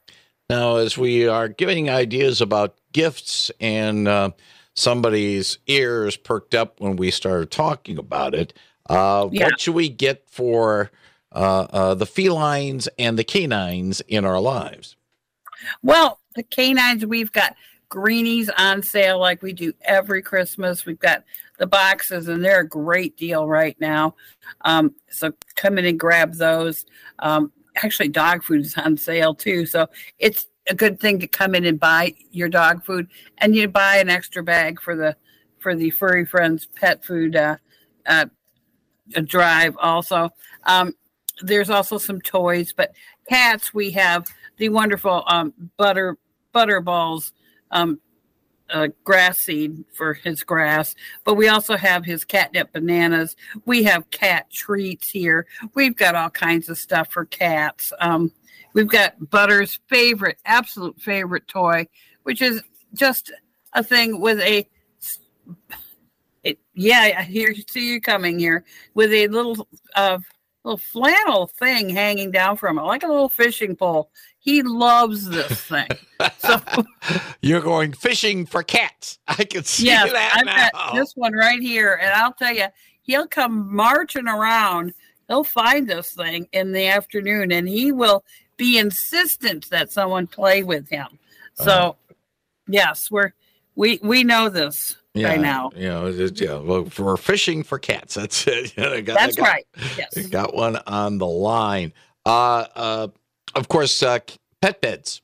Now, 0.51 0.77
as 0.77 0.99
we 0.99 1.27
are 1.27 1.49
giving 1.49 1.89
ideas 1.89 2.43
about 2.43 2.77
gifts 2.93 3.51
and 3.61 4.07
uh, 4.07 4.33
somebody's 4.81 5.59
ears 5.67 6.17
perked 6.17 6.55
up 6.55 6.81
when 6.81 6.97
we 6.97 7.11
started 7.11 7.51
talking 7.51 7.99
about 7.99 8.35
it, 8.35 8.53
uh, 8.89 9.29
Yeah. 9.31 9.45
what 9.45 9.61
should 9.61 9.75
we 9.75 9.89
get 9.89 10.25
for 10.29 10.91
uh, 11.33 11.67
uh, 11.71 11.95
the 11.95 12.07
felines 12.07 12.89
and 12.99 13.19
the 13.19 13.25
canines 13.25 14.01
in 14.09 14.25
our 14.25 14.41
lives? 14.41 14.97
Well, 15.83 16.19
the 16.35 16.43
canines, 16.43 17.07
we've 17.07 17.31
got 17.31 17.55
greenies 17.89 18.51
on 18.57 18.83
sale 18.83 19.19
like 19.19 19.43
we 19.43 19.53
do 19.53 19.73
every 19.83 20.23
Christmas. 20.23 20.87
We've 20.87 20.99
got 20.99 21.25
the 21.59 21.67
boxes, 21.67 22.29
and 22.29 22.43
they're 22.43 22.61
a 22.61 22.69
great 22.69 23.17
deal 23.17 23.47
right 23.47 23.79
now. 23.81 24.15
Um, 24.63 24.95
so 25.11 25.33
come 25.57 25.79
in 25.79 25.85
and 25.85 26.01
grab 26.01 26.35
those. 26.35 26.87
Um, 27.19 27.53
actually, 27.77 28.09
dog 28.09 28.43
food 28.43 28.63
is 28.63 28.77
on 28.77 28.97
sale 28.97 29.35
too. 29.35 29.67
So 29.67 29.89
it's 30.19 30.47
a 30.71 30.75
good 30.75 31.01
thing 31.01 31.19
to 31.19 31.27
come 31.27 31.55
in 31.55 31.67
and 31.67 31.79
buy 31.79 32.15
your 32.31 32.49
dog 32.49 32.85
food, 32.85 33.09
and 33.39 33.55
you 33.55 33.69
buy 33.69 33.97
an 33.97 34.09
extra 34.09 34.43
bag 34.43 34.81
for 34.81 34.97
the 34.97 35.17
for 35.59 35.75
the 35.75 35.91
furry 35.91 36.25
friends 36.25 36.67
pet 36.75 37.05
food 37.05 37.37
uh, 37.37 37.57
uh, 38.07 38.27
drive 39.25 39.77
also. 39.79 40.31
Um, 40.65 40.95
there's 41.43 41.71
also 41.71 41.99
some 41.99 42.21
toys, 42.21 42.73
but 42.75 42.93
cats 43.29 43.75
we 43.75 43.91
have 43.91 44.27
the 44.57 44.69
wonderful 44.69 45.25
um, 45.27 45.53
butter 45.77 46.17
balls 46.53 47.33
um, 47.73 48.01
uh, 48.71 48.89
grass 49.05 49.39
seed 49.39 49.85
for 49.93 50.15
his 50.15 50.45
grass, 50.45 50.95
but 51.25 51.35
we 51.35 51.49
also 51.49 51.77
have 51.77 52.05
his 52.05 52.25
catnip 52.25 52.73
bananas. 52.73 53.35
We 53.65 53.83
have 53.85 54.11
cat 54.11 54.51
treats 54.51 55.09
here. 55.09 55.47
We've 55.75 55.97
got 55.97 56.15
all 56.15 56.31
kinds 56.31 56.69
of 56.69 56.79
stuff 56.79 57.11
for 57.11 57.25
cats. 57.25 57.93
Um, 58.01 58.33
we've 58.73 58.89
got 58.89 59.31
Butter's 59.31 59.79
favorite, 59.89 60.39
absolute 60.45 61.01
favorite 61.01 61.47
toy, 61.49 61.87
which 62.23 62.43
is 62.43 62.63
just 62.95 63.33
a 63.73 63.83
thing 63.83 64.21
with 64.21 64.41
a. 64.41 64.69
It, 66.43 66.59
yeah, 66.75 67.17
I 67.19 67.23
hear 67.23 67.55
see 67.69 67.93
you 67.93 68.01
coming 68.01 68.39
here 68.39 68.65
with 68.95 69.13
a 69.13 69.29
little 69.29 69.69
uh, 69.95 70.19
little 70.65 70.79
flannel 70.79 71.47
thing 71.47 71.91
hanging 71.91 72.31
down 72.31 72.57
from 72.57 72.79
it, 72.79 72.83
like 72.83 73.03
a 73.03 73.09
little 73.09 73.29
fishing 73.29 73.77
pole. 73.77 74.11
He 74.39 74.63
loves 74.63 75.29
this 75.29 75.61
thing. 75.61 75.89
So 76.39 76.61
You're 77.43 77.61
going 77.61 77.93
fishing 77.93 78.47
for 78.47 78.63
cats. 78.63 79.19
I 79.29 79.45
can 79.45 79.65
see 79.65 79.87
yes, 79.87 80.11
that 80.13 80.33
I've 80.37 80.47
now. 80.47 80.71
got 80.73 80.95
this 80.95 81.13
one 81.15 81.35
right 81.35 81.61
here, 81.61 81.99
and 82.01 82.11
I'll 82.13 82.33
tell 82.33 82.55
you, 82.55 82.67
he'll 83.03 83.27
come 83.27 83.75
marching 83.75 84.29
around. 84.29 84.95
He'll 85.29 85.45
find 85.45 85.89
this 85.89 86.13
thing 86.13 86.49
in 86.53 86.73
the 86.73 86.89
afternoon, 86.89 87.53
and 87.53 87.69
he 87.69 87.93
will 87.93 88.25
be 88.61 88.79
insistent 88.79 89.69
that 89.71 89.91
someone 89.91 90.27
play 90.27 90.63
with 90.63 90.89
him. 90.91 91.19
So, 91.55 91.65
Uh-huh. 91.73 92.15
yes, 92.69 93.11
we're 93.11 93.33
we 93.75 93.99
we 94.03 94.23
know 94.23 94.49
this 94.51 94.97
by 95.15 95.37
now. 95.37 95.71
You 95.75 95.89
know, 95.89 96.07
it's- 96.09 96.41
yeah, 96.41 96.59
well, 96.59 96.89
we're 96.99 97.17
fishing 97.17 97.63
for 97.65 97.79
cats. 97.79 98.15
That's 98.15 98.47
it. 98.47 98.75
Yeah, 98.77 98.91
I 98.91 99.01
got- 99.01 99.17
That's 99.19 99.37
got- 99.37 99.49
right. 99.49 99.67
Yes. 99.97 100.27
Got 100.29 100.55
one 100.55 100.77
on 100.87 101.19
the 101.19 101.27
line. 101.27 101.93
Uh, 102.27 102.67
uh, 102.77 103.09
of 103.55 103.69
course, 103.69 104.03
uh, 104.03 104.19
pet 104.61 104.81
beds 104.81 105.23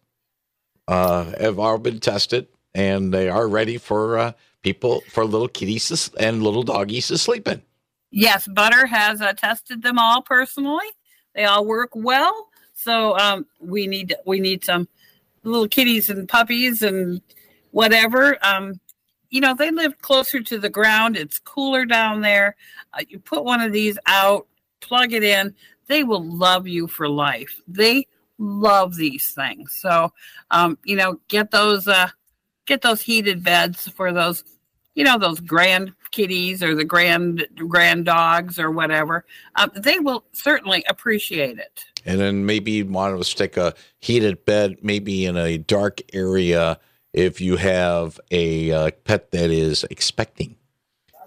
uh, 0.89 1.25
have 1.39 1.59
all 1.59 1.79
been 1.79 2.01
tested, 2.01 2.49
and 2.75 3.13
they 3.13 3.29
are 3.29 3.47
ready 3.49 3.77
for 3.79 4.19
uh, 4.19 4.33
people 4.63 5.03
for 5.11 5.25
little 5.27 5.49
kitties 5.49 5.89
to 5.89 6.11
and 6.19 6.43
little 6.43 6.63
doggies 6.63 7.09
to 7.09 7.19
sleep 7.19 7.47
in. 7.47 7.63
Yes, 8.11 8.47
Butter 8.49 8.87
has 8.87 9.21
uh, 9.21 9.35
tested 9.35 9.83
them 9.83 9.99
all 9.99 10.23
personally. 10.23 10.87
They 11.35 11.45
all 11.45 11.67
work 11.67 11.91
well. 11.95 12.49
So 12.77 13.19
um, 13.19 13.47
we 13.59 13.87
need 13.87 14.15
we 14.27 14.39
need 14.39 14.65
some 14.65 14.87
little 15.43 15.67
kitties 15.67 16.11
and 16.11 16.29
puppies 16.29 16.83
and 16.83 17.23
whatever. 17.71 18.39
Um, 18.45 18.81
you 19.31 19.41
know, 19.41 19.55
they 19.55 19.71
live 19.71 19.99
closer 20.03 20.41
to 20.43 20.59
the 20.59 20.69
ground. 20.69 21.17
It's 21.17 21.39
cooler 21.39 21.87
down 21.87 22.21
there. 22.21 22.55
Uh, 22.93 23.03
you 23.09 23.19
put 23.19 23.45
one 23.45 23.61
of 23.61 23.73
these 23.73 23.99
out, 24.07 24.47
plug 24.81 25.13
it 25.15 25.25
in. 25.25 25.55
They 25.89 26.05
will 26.05 26.23
love 26.23 26.69
you 26.69 26.87
for 26.87 27.09
life. 27.09 27.61
They 27.67 28.07
love 28.39 28.95
these 28.95 29.31
things. 29.31 29.75
So, 29.81 30.13
um, 30.51 30.79
you 30.85 30.97
know, 30.97 31.19
get 31.29 31.51
those 31.51 31.89
uh, 31.89 32.11
get 32.67 32.83
those 32.83 33.01
heated 33.01 33.43
beds 33.43 33.89
for 33.89 34.13
those 34.13 34.45
you 34.97 35.05
know 35.05 35.17
those 35.19 35.39
grand 35.39 35.93
kitties 36.11 36.63
or 36.63 36.75
the 36.75 36.85
grand 36.85 37.47
grand 37.69 38.05
dogs 38.05 38.59
or 38.59 38.71
whatever 38.73 39.25
um, 39.55 39.71
they 39.77 40.01
will 40.01 40.25
certainly 40.33 40.83
appreciate 40.89 41.59
it 41.59 41.85
And 42.05 42.19
then 42.21 42.47
maybe 42.47 42.83
want 42.83 43.17
to 43.19 43.25
stick 43.25 43.57
a 43.57 43.75
heated 43.99 44.45
bed, 44.45 44.79
maybe 44.83 45.27
in 45.27 45.37
a 45.37 45.59
dark 45.59 46.01
area 46.13 46.79
if 47.13 47.41
you 47.41 47.57
have 47.57 48.19
a 48.31 48.71
uh, 48.73 48.91
pet 49.05 49.31
that 49.33 49.51
is 49.51 49.85
expecting. 49.91 50.55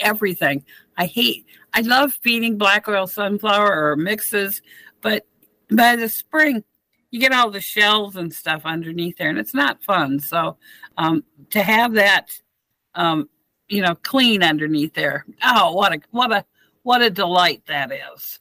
everything. 0.02 0.64
I 0.98 1.06
hate 1.06 1.46
i 1.74 1.82
love 1.82 2.14
feeding 2.22 2.58
black 2.58 2.88
oil 2.88 3.08
sunflower 3.08 3.92
or 3.92 3.96
mixes 3.96 4.62
but 5.02 5.26
by 5.72 5.96
the 5.96 6.10
spring 6.10 6.64
you 7.12 7.20
get 7.20 7.34
all 7.34 7.52
the 7.52 7.62
shells 7.62 8.16
and 8.16 8.34
stuff 8.34 8.62
underneath 8.66 9.18
there 9.18 9.30
and 9.30 9.38
it's 9.38 9.54
not 9.54 9.84
fun. 9.84 10.18
So 10.20 10.58
um, 10.98 11.24
to 11.50 11.62
have 11.62 11.94
that 11.94 12.40
um, 12.96 13.30
you 13.68 13.82
know 13.82 13.96
clean 13.96 14.44
underneath 14.44 14.94
there 14.94 15.26
oh 15.44 15.74
what 15.74 15.94
a 15.94 16.02
what 16.12 16.32
a 16.32 16.46
what 16.84 17.02
a 17.02 17.10
delight 17.10 17.64
that 17.68 17.92
is 17.92 18.40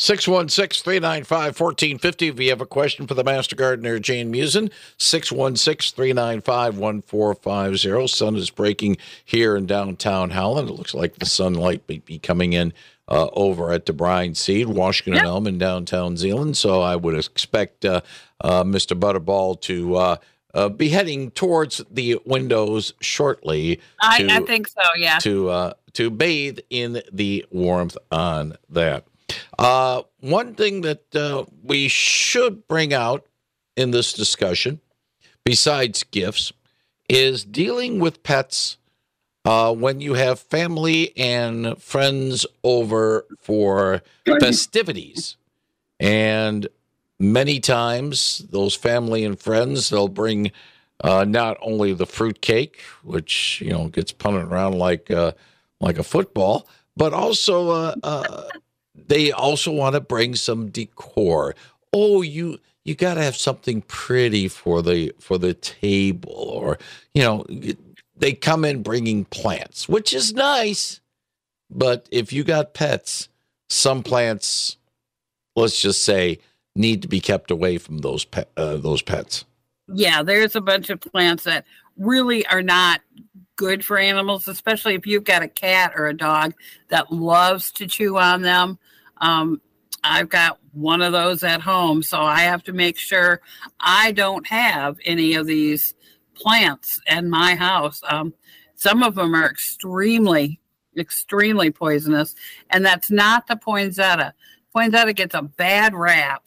616 0.00 0.82
395 0.82 1.60
1450. 1.60 2.28
If 2.28 2.40
you 2.40 2.48
have 2.48 2.62
a 2.62 2.66
question 2.66 3.06
for 3.06 3.12
the 3.12 3.22
Master 3.22 3.54
Gardener, 3.54 3.98
Jane 3.98 4.32
Meeuwsen, 4.32 4.70
616 4.96 5.94
395 5.94 6.78
1450. 6.78 8.08
Sun 8.08 8.36
is 8.36 8.48
breaking 8.48 8.96
here 9.26 9.54
in 9.56 9.66
downtown 9.66 10.30
Holland. 10.30 10.70
It 10.70 10.72
looks 10.72 10.94
like 10.94 11.16
the 11.16 11.26
sunlight 11.26 11.82
may 11.86 11.98
be 11.98 12.18
coming 12.18 12.54
in 12.54 12.72
uh, 13.08 13.28
over 13.34 13.72
at 13.72 13.84
DeBruyn 13.84 14.34
Seed, 14.34 14.68
Washington 14.68 15.18
and 15.18 15.26
Yeah. 15.26 15.32
Elm 15.32 15.46
in 15.46 15.58
downtown 15.58 16.16
Zeeland. 16.16 16.56
So 16.56 16.80
I 16.80 16.96
would 16.96 17.14
expect 17.14 17.84
uh, 17.84 18.00
uh, 18.40 18.64
Mr. 18.64 18.98
Butterball 18.98 19.60
to 19.60 19.96
uh, 19.96 20.16
uh, 20.54 20.70
be 20.70 20.88
heading 20.88 21.30
towards 21.30 21.84
the 21.90 22.18
windows 22.24 22.94
shortly 23.00 23.80
I, 24.00 24.22
to, 24.22 24.32
I 24.32 24.40
think 24.40 24.66
so 24.66 24.82
yeah 24.96 25.18
to 25.18 25.48
uh, 25.50 25.72
to 25.92 26.10
bathe 26.10 26.58
in 26.70 27.02
the 27.12 27.44
warmth 27.50 27.98
on 28.10 28.54
that. 28.70 29.04
Uh, 29.58 30.02
one 30.20 30.54
thing 30.54 30.80
that 30.82 31.14
uh, 31.14 31.44
we 31.62 31.88
should 31.88 32.66
bring 32.68 32.92
out 32.94 33.26
in 33.76 33.90
this 33.90 34.12
discussion, 34.12 34.80
besides 35.44 36.02
gifts, 36.04 36.52
is 37.08 37.44
dealing 37.44 37.98
with 37.98 38.22
pets 38.22 38.76
uh, 39.44 39.74
when 39.74 40.00
you 40.00 40.14
have 40.14 40.38
family 40.38 41.16
and 41.16 41.80
friends 41.82 42.46
over 42.62 43.26
for 43.38 44.02
festivities. 44.40 45.36
And 45.98 46.68
many 47.18 47.60
times, 47.60 48.38
those 48.50 48.74
family 48.74 49.24
and 49.24 49.38
friends, 49.38 49.90
they'll 49.90 50.08
bring 50.08 50.52
uh, 51.02 51.24
not 51.24 51.56
only 51.62 51.92
the 51.92 52.06
fruit 52.06 52.40
cake, 52.40 52.80
which 53.02 53.60
you 53.60 53.70
know 53.70 53.88
gets 53.88 54.12
punted 54.12 54.44
around 54.44 54.78
like 54.78 55.10
uh, 55.10 55.32
like 55.80 55.98
a 55.98 56.02
football, 56.02 56.68
but 56.96 57.12
also 57.12 57.70
uh 58.02 58.48
they 59.08 59.32
also 59.32 59.70
want 59.72 59.94
to 59.94 60.00
bring 60.00 60.34
some 60.34 60.68
decor. 60.68 61.54
Oh, 61.92 62.22
you 62.22 62.58
you 62.84 62.94
got 62.94 63.14
to 63.14 63.22
have 63.22 63.36
something 63.36 63.82
pretty 63.82 64.48
for 64.48 64.82
the 64.82 65.12
for 65.18 65.38
the 65.38 65.54
table, 65.54 66.32
or 66.32 66.78
you 67.14 67.22
know 67.22 67.44
they 68.16 68.32
come 68.32 68.64
in 68.64 68.82
bringing 68.82 69.24
plants, 69.26 69.88
which 69.88 70.12
is 70.12 70.32
nice. 70.32 71.00
But 71.70 72.08
if 72.10 72.32
you 72.32 72.44
got 72.44 72.74
pets, 72.74 73.28
some 73.68 74.02
plants, 74.02 74.76
let's 75.56 75.80
just 75.80 76.02
say, 76.04 76.38
need 76.74 77.02
to 77.02 77.08
be 77.08 77.20
kept 77.20 77.50
away 77.50 77.78
from 77.78 77.98
those 77.98 78.24
pet, 78.24 78.50
uh, 78.56 78.76
those 78.76 79.02
pets. 79.02 79.44
Yeah, 79.88 80.22
there's 80.22 80.56
a 80.56 80.60
bunch 80.60 80.90
of 80.90 81.00
plants 81.00 81.44
that 81.44 81.64
really 81.96 82.46
are 82.46 82.62
not 82.62 83.00
good 83.56 83.84
for 83.84 83.98
animals, 83.98 84.48
especially 84.48 84.94
if 84.94 85.06
you've 85.06 85.24
got 85.24 85.42
a 85.42 85.48
cat 85.48 85.92
or 85.96 86.06
a 86.06 86.16
dog 86.16 86.54
that 86.88 87.12
loves 87.12 87.70
to 87.72 87.86
chew 87.86 88.16
on 88.16 88.42
them. 88.42 88.78
Um, 89.20 89.60
I've 90.02 90.28
got 90.28 90.58
one 90.72 91.02
of 91.02 91.12
those 91.12 91.42
at 91.44 91.60
home, 91.60 92.02
so 92.02 92.20
I 92.20 92.40
have 92.40 92.62
to 92.64 92.72
make 92.72 92.96
sure 92.96 93.40
I 93.80 94.12
don't 94.12 94.46
have 94.46 94.98
any 95.04 95.34
of 95.34 95.46
these 95.46 95.94
plants 96.34 97.00
in 97.06 97.28
my 97.28 97.54
house. 97.54 98.00
Um, 98.08 98.34
some 98.74 99.02
of 99.02 99.14
them 99.14 99.34
are 99.34 99.50
extremely, 99.50 100.60
extremely 100.96 101.70
poisonous, 101.70 102.34
and 102.70 102.84
that's 102.84 103.10
not 103.10 103.46
the 103.46 103.56
poinsettia. 103.56 104.34
Poinsettia 104.72 105.12
gets 105.12 105.34
a 105.34 105.42
bad 105.42 105.94
rap, 105.94 106.46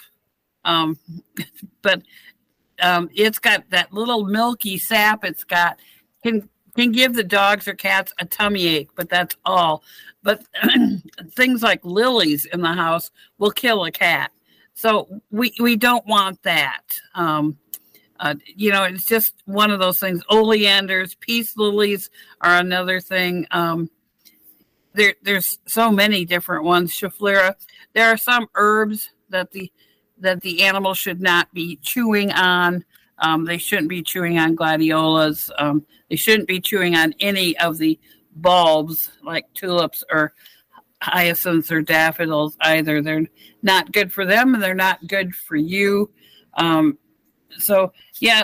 um, 0.65 0.97
but 1.81 2.01
um, 2.81 3.09
it's 3.13 3.39
got 3.39 3.69
that 3.69 3.93
little 3.93 4.25
milky 4.25 4.77
sap. 4.77 5.23
It's 5.23 5.43
got 5.43 5.77
can 6.23 6.49
can 6.75 6.91
give 6.91 7.13
the 7.13 7.23
dogs 7.23 7.67
or 7.67 7.73
cats 7.73 8.13
a 8.19 8.25
tummy 8.25 8.65
ache, 8.67 8.89
but 8.95 9.09
that's 9.09 9.35
all. 9.45 9.83
But 10.23 10.43
things 11.31 11.61
like 11.61 11.83
lilies 11.83 12.45
in 12.45 12.61
the 12.61 12.73
house 12.73 13.11
will 13.37 13.51
kill 13.51 13.83
a 13.85 13.91
cat. 13.91 14.31
So 14.73 15.21
we, 15.29 15.53
we 15.59 15.75
don't 15.75 16.05
want 16.07 16.41
that. 16.43 16.81
Um, 17.13 17.57
uh, 18.19 18.35
you 18.55 18.71
know, 18.71 18.83
it's 18.83 19.05
just 19.05 19.35
one 19.45 19.69
of 19.69 19.79
those 19.79 19.99
things. 19.99 20.21
Oleanders, 20.29 21.15
peace 21.15 21.57
lilies 21.57 22.09
are 22.41 22.57
another 22.57 22.99
thing. 22.99 23.45
Um, 23.51 23.89
there, 24.93 25.15
there's 25.21 25.59
so 25.67 25.91
many 25.91 26.25
different 26.25 26.63
ones. 26.63 26.91
Schefflera. 26.91 27.55
There 27.93 28.07
are 28.09 28.17
some 28.17 28.47
herbs 28.55 29.11
that 29.29 29.51
the 29.51 29.71
that 30.19 30.41
the 30.41 30.63
animal 30.63 30.93
should 30.93 31.21
not 31.21 31.53
be 31.53 31.77
chewing 31.77 32.31
on. 32.31 32.85
Um, 33.23 33.45
they 33.45 33.57
shouldn't 33.57 33.87
be 33.87 34.03
chewing 34.03 34.37
on 34.37 34.53
gladiolas. 34.53 35.49
Um, 35.57 35.85
they 36.09 36.17
shouldn't 36.17 36.47
be 36.47 36.59
chewing 36.59 36.95
on 36.95 37.15
any 37.21 37.57
of 37.57 37.77
the 37.77 37.97
bulbs 38.35 39.11
like 39.23 39.45
tulips 39.53 40.03
or 40.11 40.33
hyacinths 41.01 41.71
or 41.71 41.81
daffodils 41.81 42.57
either. 42.59 43.01
They're 43.01 43.25
not 43.61 43.93
good 43.93 44.11
for 44.11 44.25
them 44.25 44.53
and 44.53 44.61
they're 44.61 44.73
not 44.73 45.07
good 45.07 45.33
for 45.33 45.55
you. 45.55 46.11
Um, 46.55 46.97
so, 47.57 47.93
yeah, 48.19 48.43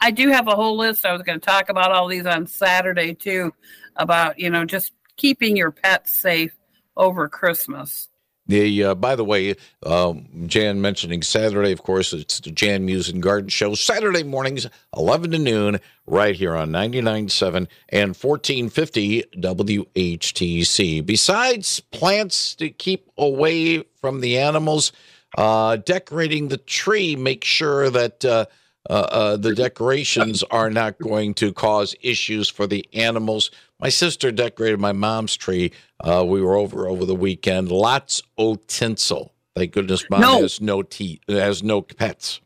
I 0.00 0.10
do 0.10 0.28
have 0.30 0.48
a 0.48 0.56
whole 0.56 0.78
list. 0.78 1.04
I 1.04 1.12
was 1.12 1.22
going 1.22 1.38
to 1.38 1.46
talk 1.46 1.68
about 1.68 1.92
all 1.92 2.08
these 2.08 2.26
on 2.26 2.46
Saturday 2.46 3.12
too 3.12 3.52
about, 3.96 4.38
you 4.38 4.48
know, 4.48 4.64
just 4.64 4.92
keeping 5.16 5.56
your 5.56 5.70
pets 5.70 6.18
safe 6.18 6.56
over 6.96 7.28
Christmas. 7.28 8.08
The 8.48 8.84
uh, 8.84 8.94
by 8.94 9.16
the 9.16 9.24
way, 9.24 9.56
um, 9.84 10.26
Jan 10.46 10.80
mentioning 10.80 11.22
Saturday, 11.22 11.72
of 11.72 11.82
course, 11.82 12.12
it's 12.12 12.40
the 12.40 12.52
Jan 12.52 12.86
Meeuwsen 12.86 13.20
Garden 13.20 13.48
Show 13.48 13.74
Saturday 13.74 14.22
mornings, 14.22 14.66
eleven 14.96 15.32
to 15.32 15.38
noon, 15.38 15.80
right 16.06 16.36
here 16.36 16.54
on 16.54 16.70
99.7 16.70 17.66
and 17.88 18.16
1450 18.16 19.24
WHTC. 19.36 21.04
Besides 21.04 21.80
plants 21.80 22.54
to 22.56 22.70
keep 22.70 23.10
away 23.18 23.82
from 24.00 24.20
the 24.20 24.38
animals, 24.38 24.92
uh, 25.36 25.76
decorating 25.76 26.48
the 26.48 26.58
tree, 26.58 27.16
make 27.16 27.44
sure 27.44 27.90
that. 27.90 28.24
Uh, 28.24 28.46
uh, 28.88 28.92
uh, 28.92 29.36
the 29.36 29.52
decorations 29.52 30.44
are 30.44 30.70
not 30.70 30.96
going 30.98 31.34
to 31.34 31.52
cause 31.52 31.96
issues 32.02 32.48
for 32.48 32.68
the 32.68 32.86
animals. 32.92 33.50
My 33.78 33.88
sister 33.88 34.32
decorated 34.32 34.80
my 34.80 34.92
mom's 34.92 35.36
tree. 35.36 35.72
Uh, 36.00 36.24
we 36.26 36.40
were 36.40 36.56
over 36.56 36.88
over 36.88 37.04
the 37.04 37.14
weekend. 37.14 37.70
Lots 37.70 38.22
of 38.38 38.66
tinsel. 38.66 39.34
Thank 39.54 39.72
goodness 39.72 40.04
mom 40.10 40.20
no. 40.20 40.42
has 40.42 40.60
no 40.60 40.82
teeth, 40.82 41.20
has 41.28 41.62
no 41.62 41.82
pets. 41.82 42.40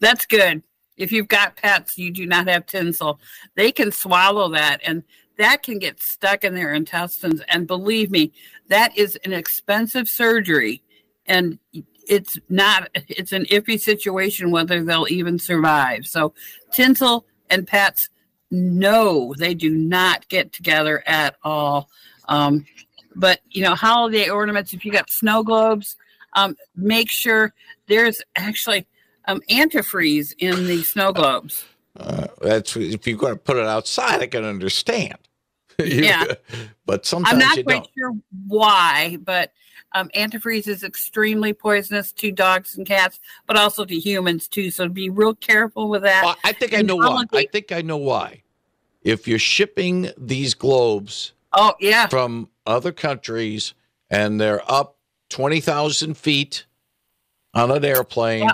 That's 0.00 0.26
good. 0.26 0.62
If 0.96 1.12
you've 1.12 1.28
got 1.28 1.56
pets, 1.56 1.98
you 1.98 2.10
do 2.10 2.26
not 2.26 2.48
have 2.48 2.66
tinsel. 2.66 3.20
They 3.54 3.70
can 3.70 3.92
swallow 3.92 4.48
that, 4.50 4.80
and 4.84 5.02
that 5.38 5.62
can 5.62 5.78
get 5.78 6.00
stuck 6.00 6.42
in 6.42 6.54
their 6.54 6.72
intestines. 6.72 7.42
And 7.48 7.66
believe 7.66 8.10
me, 8.10 8.32
that 8.68 8.96
is 8.96 9.16
an 9.24 9.32
expensive 9.32 10.08
surgery. 10.08 10.82
And 11.26 11.58
it's 12.08 12.38
not 12.48 12.88
it's 13.08 13.32
an 13.32 13.44
iffy 13.46 13.80
situation 13.80 14.50
whether 14.50 14.82
they'll 14.82 15.06
even 15.10 15.38
survive 15.38 16.06
so 16.06 16.32
tinsel 16.72 17.26
and 17.50 17.66
pets 17.66 18.10
no 18.50 19.34
they 19.38 19.54
do 19.54 19.70
not 19.70 20.28
get 20.28 20.52
together 20.52 21.02
at 21.06 21.36
all. 21.42 21.88
Um, 22.28 22.66
but 23.14 23.40
you 23.50 23.62
know 23.62 23.74
holiday 23.74 24.28
ornaments 24.28 24.72
if 24.72 24.84
you 24.84 24.92
got 24.92 25.10
snow 25.10 25.42
globes 25.42 25.96
um, 26.34 26.56
make 26.74 27.10
sure 27.10 27.54
there's 27.86 28.20
actually 28.36 28.86
um, 29.26 29.40
antifreeze 29.50 30.34
in 30.38 30.66
the 30.66 30.82
snow 30.82 31.12
globes. 31.12 31.64
Uh, 31.98 32.26
that's 32.42 32.76
if 32.76 33.06
you're 33.06 33.16
going 33.16 33.32
to 33.32 33.40
put 33.40 33.56
it 33.56 33.66
outside 33.66 34.20
i 34.20 34.26
can 34.26 34.44
understand 34.44 35.16
yeah 35.84 36.24
but 36.86 37.04
sometimes 37.04 37.32
i'm 37.32 37.38
not 37.38 37.64
quite 37.64 37.82
don't. 37.82 37.90
sure 37.96 38.16
why 38.46 39.18
but 39.22 39.52
um, 39.96 40.10
antifreeze 40.14 40.68
is 40.68 40.84
extremely 40.84 41.52
poisonous 41.52 42.12
to 42.12 42.30
dogs 42.30 42.76
and 42.76 42.86
cats, 42.86 43.18
but 43.46 43.56
also 43.56 43.84
to 43.84 43.98
humans 43.98 44.46
too. 44.46 44.70
So 44.70 44.88
be 44.88 45.08
real 45.08 45.34
careful 45.34 45.88
with 45.88 46.02
that. 46.02 46.22
Well, 46.24 46.36
I 46.44 46.52
think 46.52 46.74
I 46.74 46.82
know 46.82 46.96
why. 46.96 47.24
I 47.32 47.46
think 47.50 47.72
I 47.72 47.80
know 47.80 47.96
why. 47.96 48.42
If 49.02 49.26
you're 49.26 49.38
shipping 49.38 50.10
these 50.18 50.54
globes, 50.54 51.32
oh 51.52 51.74
yeah, 51.80 52.08
from 52.08 52.50
other 52.66 52.92
countries, 52.92 53.74
and 54.10 54.40
they're 54.40 54.60
up 54.70 54.98
twenty 55.30 55.60
thousand 55.60 56.18
feet 56.18 56.66
on 57.54 57.70
an 57.70 57.84
airplane, 57.84 58.42
yeah. 58.42 58.52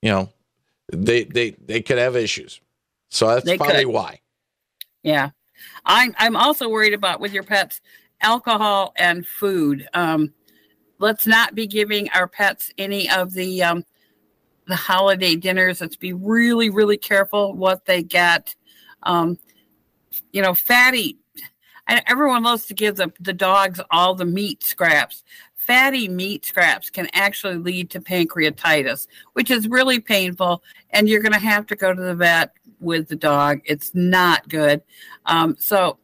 you 0.00 0.10
know, 0.10 0.32
they 0.92 1.24
they 1.24 1.50
they 1.50 1.82
could 1.82 1.98
have 1.98 2.16
issues. 2.16 2.60
So 3.10 3.28
that's 3.28 3.44
they 3.44 3.58
probably 3.58 3.84
could. 3.84 3.92
why. 3.92 4.20
Yeah. 5.02 5.30
I'm 5.84 6.14
I'm 6.18 6.36
also 6.36 6.68
worried 6.68 6.94
about 6.94 7.20
with 7.20 7.32
your 7.32 7.42
pets 7.42 7.80
alcohol 8.20 8.92
and 8.96 9.26
food. 9.26 9.88
Um, 9.94 10.32
let's 10.98 11.26
not 11.26 11.54
be 11.54 11.66
giving 11.66 12.10
our 12.10 12.28
pets 12.28 12.72
any 12.78 13.10
of 13.10 13.32
the 13.32 13.62
um, 13.62 13.84
the 14.66 14.76
holiday 14.76 15.34
dinners. 15.34 15.80
Let's 15.80 15.96
be 15.96 16.12
really, 16.12 16.70
really 16.70 16.98
careful 16.98 17.54
what 17.54 17.84
they 17.86 18.02
get. 18.02 18.54
Um, 19.02 19.38
you 20.32 20.42
know, 20.42 20.54
fatty. 20.54 21.18
Everyone 22.06 22.42
loves 22.42 22.66
to 22.66 22.74
give 22.74 22.96
the, 22.96 23.10
the 23.18 23.32
dogs 23.32 23.80
all 23.90 24.14
the 24.14 24.26
meat 24.26 24.62
scraps. 24.62 25.24
Fatty 25.68 26.08
meat 26.08 26.44
scraps 26.46 26.90
can 26.90 27.08
actually 27.12 27.56
lead 27.56 27.90
to 27.90 28.00
pancreatitis, 28.00 29.06
which 29.34 29.50
is 29.52 29.68
really 29.68 30.00
painful, 30.00 30.64
and 30.90 31.08
you're 31.08 31.22
going 31.22 31.32
to 31.32 31.38
have 31.38 31.66
to 31.66 31.76
go 31.76 31.94
to 31.94 32.00
the 32.00 32.14
vet 32.14 32.52
with 32.80 33.06
the 33.06 33.16
dog. 33.16 33.60
It's 33.66 33.94
not 33.94 34.48
good. 34.48 34.82
Um, 35.26 35.56
so 35.60 35.98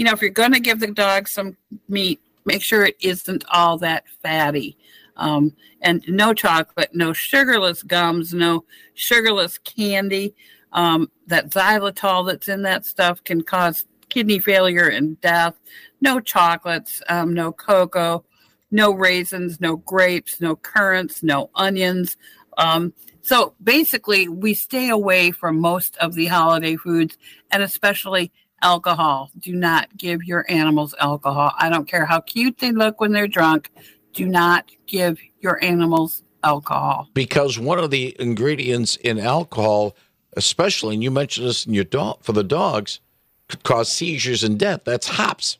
you 0.00 0.04
know, 0.04 0.12
if 0.12 0.22
you're 0.22 0.30
going 0.30 0.52
to 0.52 0.60
give 0.60 0.80
the 0.80 0.86
dog 0.86 1.28
some 1.28 1.58
meat, 1.88 2.20
make 2.46 2.62
sure 2.62 2.86
it 2.86 2.96
isn't 3.00 3.44
all 3.50 3.76
that 3.78 4.04
fatty. 4.22 4.78
Um, 5.16 5.54
and 5.82 6.02
no 6.08 6.32
chocolate, 6.32 6.94
no 6.94 7.12
sugarless 7.12 7.82
gums, 7.82 8.32
no 8.32 8.64
sugarless 8.94 9.58
candy. 9.58 10.34
Um, 10.72 11.10
that 11.26 11.50
xylitol 11.50 12.26
that's 12.26 12.48
in 12.48 12.62
that 12.62 12.86
stuff 12.86 13.22
can 13.24 13.42
cause 13.42 13.84
kidney 14.08 14.38
failure 14.38 14.88
and 14.88 15.20
death. 15.20 15.54
No 16.00 16.20
chocolates, 16.20 17.02
um, 17.08 17.34
no 17.34 17.52
cocoa, 17.52 18.24
no 18.70 18.92
raisins, 18.92 19.60
no 19.60 19.76
grapes, 19.76 20.40
no 20.40 20.56
currants, 20.56 21.22
no 21.22 21.50
onions. 21.54 22.16
Um, 22.58 22.92
so 23.22 23.54
basically, 23.62 24.28
we 24.28 24.54
stay 24.54 24.88
away 24.88 25.30
from 25.30 25.60
most 25.60 25.96
of 25.98 26.14
the 26.14 26.26
holiday 26.26 26.76
foods 26.76 27.18
and 27.50 27.62
especially 27.62 28.32
alcohol. 28.62 29.30
Do 29.38 29.54
not 29.54 29.96
give 29.96 30.24
your 30.24 30.44
animals 30.48 30.94
alcohol. 30.98 31.52
I 31.58 31.68
don't 31.68 31.88
care 31.88 32.06
how 32.06 32.20
cute 32.20 32.58
they 32.58 32.72
look 32.72 33.00
when 33.00 33.12
they're 33.12 33.28
drunk. 33.28 33.70
do 34.12 34.26
not 34.26 34.70
give 34.86 35.20
your 35.40 35.62
animals 35.62 36.24
alcohol. 36.42 37.08
Because 37.14 37.58
one 37.58 37.78
of 37.78 37.90
the 37.90 38.16
ingredients 38.18 38.96
in 38.96 39.18
alcohol, 39.18 39.94
especially, 40.36 40.94
and 40.94 41.02
you 41.02 41.10
mentioned 41.10 41.46
this 41.46 41.64
in 41.64 41.74
your 41.74 41.84
dog 41.84 42.18
for 42.22 42.32
the 42.32 42.42
dogs, 42.42 43.00
could 43.48 43.62
cause 43.62 43.88
seizures 43.90 44.42
and 44.42 44.58
death. 44.58 44.82
That's 44.84 45.08
hops. 45.08 45.58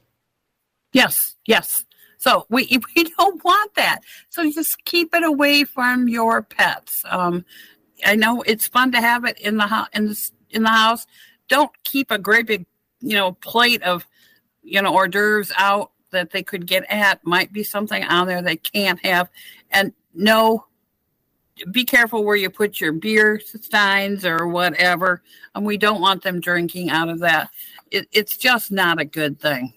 Yes, 0.92 1.36
yes. 1.46 1.84
So 2.20 2.46
we 2.50 2.68
we 2.96 3.04
don't 3.04 3.42
want 3.42 3.74
that. 3.74 4.02
So 4.28 4.48
just 4.52 4.84
keep 4.84 5.12
it 5.14 5.24
away 5.24 5.64
from 5.64 6.06
your 6.06 6.42
pets. 6.42 7.02
Um, 7.08 7.44
I 8.04 8.14
know 8.14 8.42
it's 8.42 8.68
fun 8.68 8.92
to 8.92 9.00
have 9.00 9.24
it 9.24 9.40
in 9.40 9.56
the 9.56 9.66
house 9.66 9.88
in 9.92 10.06
the 10.06 10.30
in 10.50 10.62
the 10.62 10.70
house. 10.70 11.06
Don't 11.48 11.72
keep 11.82 12.10
a 12.12 12.18
great 12.18 12.46
big 12.46 12.66
you 13.00 13.16
know 13.16 13.32
plate 13.32 13.82
of 13.82 14.06
you 14.62 14.80
know 14.80 14.92
hors 14.92 15.08
d'oeuvres 15.08 15.52
out 15.56 15.90
that 16.10 16.30
they 16.30 16.42
could 16.42 16.66
get 16.66 16.84
at. 16.90 17.24
Might 17.24 17.52
be 17.52 17.64
something 17.64 18.04
on 18.04 18.26
there 18.26 18.42
they 18.42 18.56
can't 18.56 19.04
have. 19.04 19.30
And 19.70 19.92
no, 20.12 20.66
be 21.70 21.84
careful 21.84 22.24
where 22.24 22.36
you 22.36 22.50
put 22.50 22.80
your 22.80 22.92
beer 22.92 23.40
steins 23.40 24.26
or 24.26 24.46
whatever. 24.46 25.22
And 25.54 25.64
we 25.64 25.78
don't 25.78 26.00
want 26.00 26.22
them 26.22 26.40
drinking 26.40 26.90
out 26.90 27.08
of 27.08 27.20
that. 27.20 27.50
It, 27.90 28.08
it's 28.12 28.36
just 28.36 28.70
not 28.70 29.00
a 29.00 29.04
good 29.04 29.40
thing. 29.40 29.72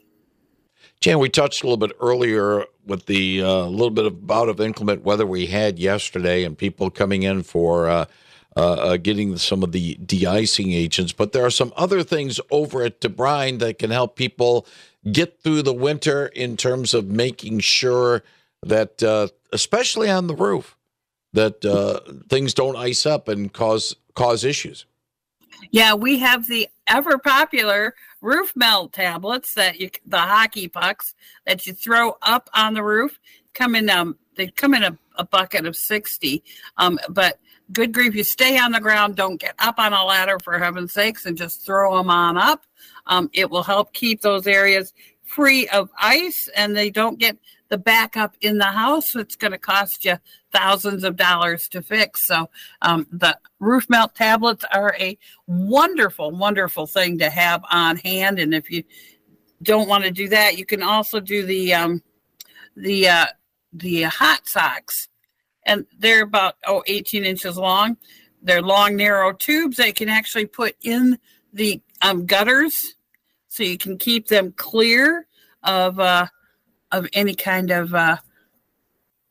Jan, 1.03 1.19
we 1.19 1.27
touched 1.27 1.63
a 1.63 1.65
little 1.65 1.75
bit 1.75 1.97
earlier 1.99 2.63
with 2.85 3.07
the 3.07 3.43
uh, 3.43 3.65
little 3.65 3.89
bit 3.89 4.05
of 4.05 4.25
bout 4.25 4.47
of 4.47 4.61
inclement 4.61 5.03
weather 5.03 5.25
we 5.25 5.47
had 5.47 5.77
yesterday 5.77 6.45
and 6.45 6.57
people 6.57 6.89
coming 6.89 7.23
in 7.23 7.43
for 7.43 7.89
uh, 7.89 8.05
uh, 8.55 8.71
uh, 8.71 8.95
getting 8.95 9.35
some 9.35 9.63
of 9.63 9.73
the 9.73 9.95
de-icing 9.95 10.71
agents. 10.71 11.11
But 11.11 11.33
there 11.33 11.45
are 11.45 11.49
some 11.49 11.73
other 11.75 12.03
things 12.03 12.39
over 12.51 12.83
at 12.83 13.01
DeBruyn 13.01 13.59
that 13.59 13.79
can 13.79 13.89
help 13.89 14.15
people 14.15 14.65
get 15.11 15.41
through 15.41 15.63
the 15.63 15.73
winter 15.73 16.27
in 16.27 16.55
terms 16.55 16.93
of 16.93 17.07
making 17.07 17.59
sure 17.59 18.23
that, 18.61 19.03
uh, 19.03 19.27
especially 19.51 20.09
on 20.09 20.27
the 20.27 20.35
roof, 20.35 20.77
that 21.33 21.65
uh, 21.65 21.99
things 22.29 22.53
don't 22.53 22.77
ice 22.77 23.05
up 23.05 23.27
and 23.27 23.51
cause 23.51 23.93
cause 24.13 24.45
issues. 24.45 24.85
Yeah, 25.69 25.95
we 25.95 26.19
have 26.19 26.47
the 26.47 26.69
ever 26.87 27.17
popular 27.17 27.93
roof 28.23 28.53
melt 28.55 28.93
tablets 28.93 29.53
that 29.53 29.79
you 29.79 29.89
the 30.05 30.17
hockey 30.17 30.67
pucks 30.67 31.13
that 31.45 31.67
you 31.67 31.73
throw 31.73 32.15
up 32.21 32.49
on 32.53 32.73
the 32.73 32.81
roof 32.81 33.19
come 33.53 33.75
in 33.75 33.89
um 33.89 34.17
they 34.35 34.47
come 34.47 34.73
in 34.73 34.81
a, 34.83 34.97
a 35.17 35.25
bucket 35.25 35.65
of 35.65 35.75
60 35.75 36.41
um 36.77 36.97
but 37.09 37.37
good 37.71 37.93
grief 37.93 38.15
you 38.15 38.23
stay 38.23 38.57
on 38.57 38.71
the 38.71 38.79
ground 38.79 39.15
don't 39.17 39.41
get 39.41 39.55
up 39.59 39.77
on 39.77 39.91
a 39.91 40.03
ladder 40.05 40.39
for 40.39 40.57
heaven's 40.57 40.93
sakes 40.93 41.25
and 41.25 41.37
just 41.37 41.65
throw 41.65 41.97
them 41.97 42.09
on 42.09 42.37
up 42.37 42.63
um, 43.07 43.29
it 43.33 43.49
will 43.49 43.63
help 43.63 43.93
keep 43.93 44.21
those 44.21 44.47
areas 44.47 44.93
free 45.23 45.67
of 45.69 45.89
ice 45.99 46.49
and 46.55 46.75
they 46.75 46.89
don't 46.89 47.19
get 47.19 47.37
the 47.73 47.77
backup 47.79 48.35
in 48.39 48.59
the 48.59 48.65
house 48.65 49.15
it's 49.15 49.35
going 49.35 49.51
to 49.51 49.57
cost 49.57 50.05
you 50.05 50.15
thousands 50.51 51.03
of 51.03 51.15
dollars 51.15 51.67
to 51.67 51.81
fix. 51.81 52.23
So 52.23 52.47
um, 52.83 53.07
the 53.11 53.35
roof 53.59 53.89
mount 53.89 54.13
tablets 54.13 54.63
are 54.71 54.95
a 54.99 55.17
wonderful 55.47 56.29
wonderful 56.29 56.85
thing 56.85 57.17
to 57.17 57.31
have 57.31 57.63
on 57.71 57.97
hand. 57.97 58.37
And 58.37 58.53
if 58.53 58.69
you 58.69 58.83
don't 59.63 59.89
want 59.89 60.03
to 60.03 60.11
do 60.11 60.29
that 60.29 60.55
you 60.55 60.67
can 60.67 60.83
also 60.83 61.19
do 61.19 61.47
the 61.47 61.73
um, 61.73 62.03
the 62.75 63.07
uh, 63.07 63.25
the 63.73 64.03
hot 64.03 64.47
socks. 64.47 65.09
And 65.65 65.87
they're 65.97 66.21
about 66.21 66.57
oh 66.67 66.83
18 66.85 67.25
inches 67.25 67.57
long. 67.57 67.97
They're 68.43 68.61
long 68.61 68.97
narrow 68.97 69.33
tubes. 69.33 69.77
They 69.77 69.93
can 69.93 70.09
actually 70.09 70.45
put 70.45 70.75
in 70.83 71.17
the 71.53 71.81
um, 72.03 72.27
gutters 72.27 72.93
so 73.47 73.63
you 73.63 73.79
can 73.79 73.97
keep 73.97 74.27
them 74.27 74.51
clear 74.51 75.25
of 75.63 75.99
uh, 75.99 76.27
of 76.93 77.07
any 77.11 77.35
kind 77.35 77.71
of 77.71 77.93
uh, 77.93 78.17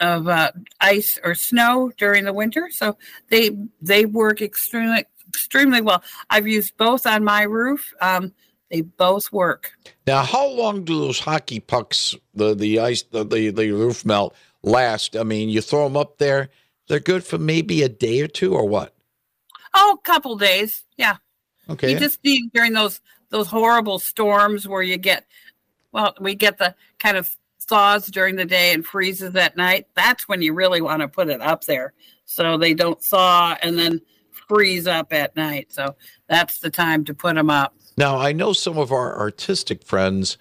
of 0.01 0.29
uh, 0.29 0.53
ice 0.81 1.18
or 1.25 1.35
snow 1.35 1.92
during 1.96 2.25
the 2.25 2.33
winter. 2.33 2.68
So 2.70 2.98
they 3.31 3.57
they 3.81 4.05
work 4.05 4.42
extremely 4.42 5.07
extremely 5.29 5.81
well. 5.81 6.03
I've 6.29 6.46
used 6.46 6.77
both 6.77 7.07
on 7.07 7.25
my 7.25 7.42
roof. 7.42 7.94
Um, 8.03 8.35
they 8.70 8.83
both 8.83 9.31
work. 9.33 9.72
Now, 10.07 10.25
how 10.25 10.46
long 10.46 10.85
do 10.85 10.98
those 10.98 11.20
hockey 11.20 11.61
pucks, 11.61 12.14
the 12.35 12.55
the 12.55 12.81
ice, 12.81 13.03
the, 13.03 13.25
the 13.25 13.51
the 13.51 13.70
roof 13.70 14.05
melt 14.05 14.35
last? 14.62 15.16
I 15.16 15.22
mean, 15.22 15.48
you 15.48 15.61
throw 15.61 15.85
them 15.85 15.96
up 15.96 16.18
there, 16.18 16.51
they're 16.88 17.01
good 17.01 17.25
for 17.25 17.38
maybe 17.38 17.83
a 17.83 17.88
day 17.88 18.20
or 18.20 18.29
two, 18.29 18.55
or 18.55 18.68
what? 18.68 18.94
Oh, 19.75 19.98
a 19.98 20.03
couple 20.03 20.37
days. 20.37 20.85
Yeah. 20.96 21.16
Okay. 21.70 21.92
You 21.92 21.98
just 21.98 22.22
need 22.25 22.51
during 22.53 22.72
those 22.72 23.01
those 23.31 23.46
horrible 23.46 23.98
storms 23.98 24.66
where 24.66 24.83
you 24.83 24.96
get 24.96 25.27
well, 25.92 26.14
we 26.20 26.35
get 26.35 26.59
the 26.59 26.75
kind 26.98 27.16
of 27.16 27.37
thaws 27.64 28.07
during 28.07 28.37
the 28.37 28.44
day 28.44 28.72
and 28.72 28.85
freezes 28.85 29.35
at 29.37 29.57
night. 29.57 29.87
That's 29.94 30.29
when 30.29 30.42
you 30.42 30.55
really 30.55 30.81
want 30.81 31.03
to 31.03 31.09
put 31.09 31.29
it 31.29 31.40
up 31.40 31.64
there 31.64 31.92
so 32.25 32.57
they 32.57 32.75
don't 32.75 33.03
thaw 33.03 33.57
and 33.62 33.79
then 33.79 34.01
freeze 34.48 34.87
up 34.87 35.12
at 35.12 35.35
night. 35.37 35.72
So 35.72 35.94
that's 36.29 36.59
the 36.59 36.70
time 36.70 37.05
to 37.05 37.14
put 37.14 37.35
them 37.35 37.51
up. 37.51 37.75
Now, 37.96 38.18
I 38.18 38.33
know 38.33 38.53
some 38.53 38.79
of 38.79 38.92
our 38.92 39.18
artistic 39.18 39.85
friends 39.85 40.38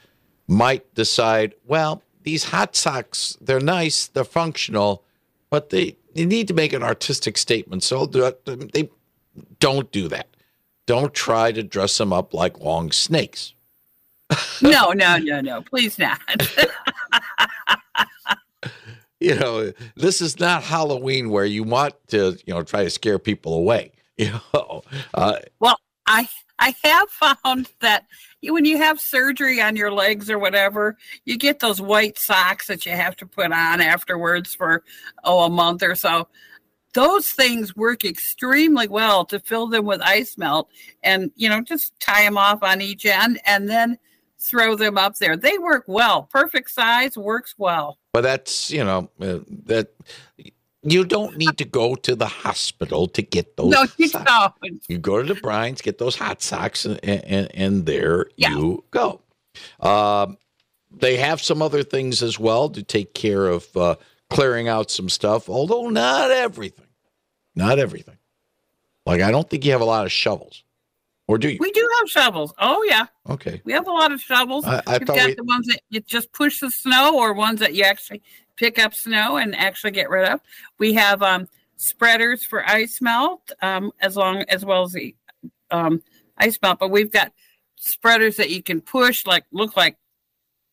might 0.48 0.94
decide, 0.96 1.54
well, 1.66 2.02
these 2.24 2.46
hot 2.46 2.76
socks, 2.76 3.38
they're 3.42 3.60
nice, 3.60 4.08
they're 4.08 4.24
functional, 4.24 5.04
but 5.50 5.70
they, 5.70 5.98
they 6.14 6.26
need 6.26 6.48
to 6.48 6.54
make 6.54 6.74
an 6.74 6.84
artistic 6.84 7.38
statement. 7.38 7.84
So 7.84 8.06
they 8.06 8.90
don't 9.60 9.92
do 9.92 10.08
that. 10.10 10.28
Don't 10.86 11.14
try 11.14 11.52
to 11.52 11.64
dress 11.64 11.98
them 11.98 12.12
up 12.12 12.34
like 12.34 12.60
long 12.60 12.92
snakes. 12.92 13.54
no, 14.62 14.92
no, 14.92 15.18
no, 15.18 15.42
no. 15.42 15.62
Please 15.62 16.00
not. 16.00 16.20
you 19.22 19.36
know, 19.36 19.72
this 19.96 20.20
is 20.20 20.40
not 20.40 20.64
Halloween 20.64 21.30
where 21.30 21.46
you 21.46 21.64
want 21.64 21.94
to, 22.08 22.38
you 22.46 22.54
know, 22.54 22.64
try 22.64 22.84
to 22.84 22.90
scare 22.90 23.20
people 23.20 23.54
away. 23.54 23.94
You 24.18 24.34
know. 24.54 24.84
Uh, 25.16 25.38
well, 25.60 25.78
I 26.06 26.30
I 26.60 26.76
have 26.84 27.10
found 27.10 27.72
that 27.80 28.06
when 28.44 28.66
you 28.66 28.78
have 28.78 29.00
surgery 29.00 29.60
on 29.60 29.76
your 29.76 29.92
legs 29.92 30.30
or 30.30 30.38
whatever, 30.38 30.96
you 31.26 31.38
get 31.38 31.60
those 31.60 31.82
white 31.82 32.20
socks 32.20 32.68
that 32.68 32.86
you 32.86 32.92
have 32.92 33.16
to 33.16 33.26
put 33.26 33.52
on 33.52 33.82
afterwards 33.82 34.54
for 34.54 34.84
oh 35.24 35.46
a 35.46 35.50
month 35.50 35.82
or 35.82 35.96
so. 35.96 36.28
Those 36.94 37.32
things 37.32 37.76
work 37.76 38.06
extremely 38.06 38.88
well 38.88 39.26
to 39.26 39.40
fill 39.40 39.66
them 39.66 39.86
with 39.86 40.02
ice 40.02 40.38
melt, 40.38 40.70
and 41.02 41.32
you 41.36 41.50
know 41.50 41.62
just 41.62 42.00
tie 42.00 42.24
them 42.24 42.38
off 42.38 42.62
on 42.62 42.80
each 42.80 43.08
end, 43.08 43.40
and 43.48 43.68
then 43.68 43.98
throw 44.38 44.76
them 44.76 45.00
up 45.00 45.18
there. 45.18 45.36
They 45.36 45.58
work 45.58 45.86
well. 45.88 46.24
Perfect 46.24 46.70
size 46.70 47.18
works 47.18 47.56
well. 47.58 47.98
But 48.14 48.22
that's, 48.22 48.72
you 48.72 48.84
know, 48.84 49.10
uh, 49.22 49.40
that 49.66 49.94
you 50.84 51.06
don't 51.06 51.38
need 51.38 51.58
to 51.60 51.66
go 51.66 51.96
to 51.96 52.16
the 52.16 52.26
hospital 52.26 53.08
to 53.08 53.22
get 53.22 53.56
those. 53.56 53.70
No, 53.70 53.86
you 53.98 54.08
socks. 54.08 54.26
don't. 54.62 54.84
You 54.90 54.98
go 54.98 55.22
to 55.22 55.34
DeBruyn's, 55.34 55.82
get 55.82 55.98
those 55.98 56.16
hot 56.16 56.42
socks, 56.42 56.86
and, 56.86 57.00
and, 57.04 57.50
and 57.54 57.86
there 57.86 58.28
yeah. 58.36 58.50
you 58.50 58.84
go. 58.92 59.22
Um, 59.80 60.38
they 60.92 61.18
have 61.18 61.42
some 61.42 61.62
other 61.62 61.84
things 61.84 62.22
as 62.22 62.38
well 62.40 62.70
to 62.70 62.84
take 62.84 63.14
care 63.14 63.48
of 63.48 63.66
uh, 63.78 63.96
clearing 64.30 64.68
out 64.68 64.92
some 64.92 65.08
stuff, 65.08 65.50
although 65.50 65.90
not 65.90 66.32
everything. 66.32 66.88
Not 67.56 67.80
everything. 67.80 68.18
Like, 69.06 69.22
I 69.22 69.32
don't 69.32 69.50
think 69.50 69.66
you 69.66 69.72
have 69.72 69.82
a 69.82 69.86
lot 69.86 70.06
of 70.06 70.12
shovels. 70.12 70.64
Or 71.32 71.38
do 71.38 71.50
you? 71.50 71.58
We 71.62 71.72
do 71.72 71.90
have 72.00 72.10
shovels. 72.10 72.54
Oh 72.60 72.84
yeah. 72.84 73.06
Okay. 73.30 73.62
We 73.64 73.72
have 73.72 73.88
a 73.88 73.92
lot 73.92 74.12
of 74.12 74.20
shovels. 74.20 74.66
I, 74.66 74.82
I 74.86 74.98
We've 74.98 75.08
got 75.08 75.28
we... 75.28 75.36
the 75.36 75.46
ones 75.46 75.66
that 75.68 75.80
you 75.90 76.02
just 76.02 76.34
push 76.34 76.60
the 76.60 76.70
snow, 76.70 77.18
or 77.18 77.32
ones 77.32 77.62
that 77.62 77.74
you 77.74 77.86
actually 77.86 78.22
pick 78.58 78.78
up 78.78 78.94
snow 78.94 79.38
and 79.38 79.56
actually 79.56 79.92
get 79.92 80.10
rid 80.10 80.28
of. 80.28 80.42
We 80.78 80.92
have 80.96 81.24
um, 81.24 81.48
spreaders 81.78 82.44
for 82.44 82.68
ice 82.68 83.00
melt, 83.02 83.50
um, 83.62 83.94
as 84.02 84.18
long 84.18 84.44
as 84.50 84.66
well 84.66 84.84
as 84.84 84.92
the 84.92 85.16
um, 85.72 86.04
ice 86.38 86.60
melt. 86.62 86.80
But 86.80 86.92
we've 86.92 87.12
got 87.12 87.32
spreaders 87.78 88.36
that 88.36 88.50
you 88.50 88.62
can 88.62 88.82
push, 88.82 89.26
like 89.26 89.46
look 89.54 89.78
like 89.78 89.96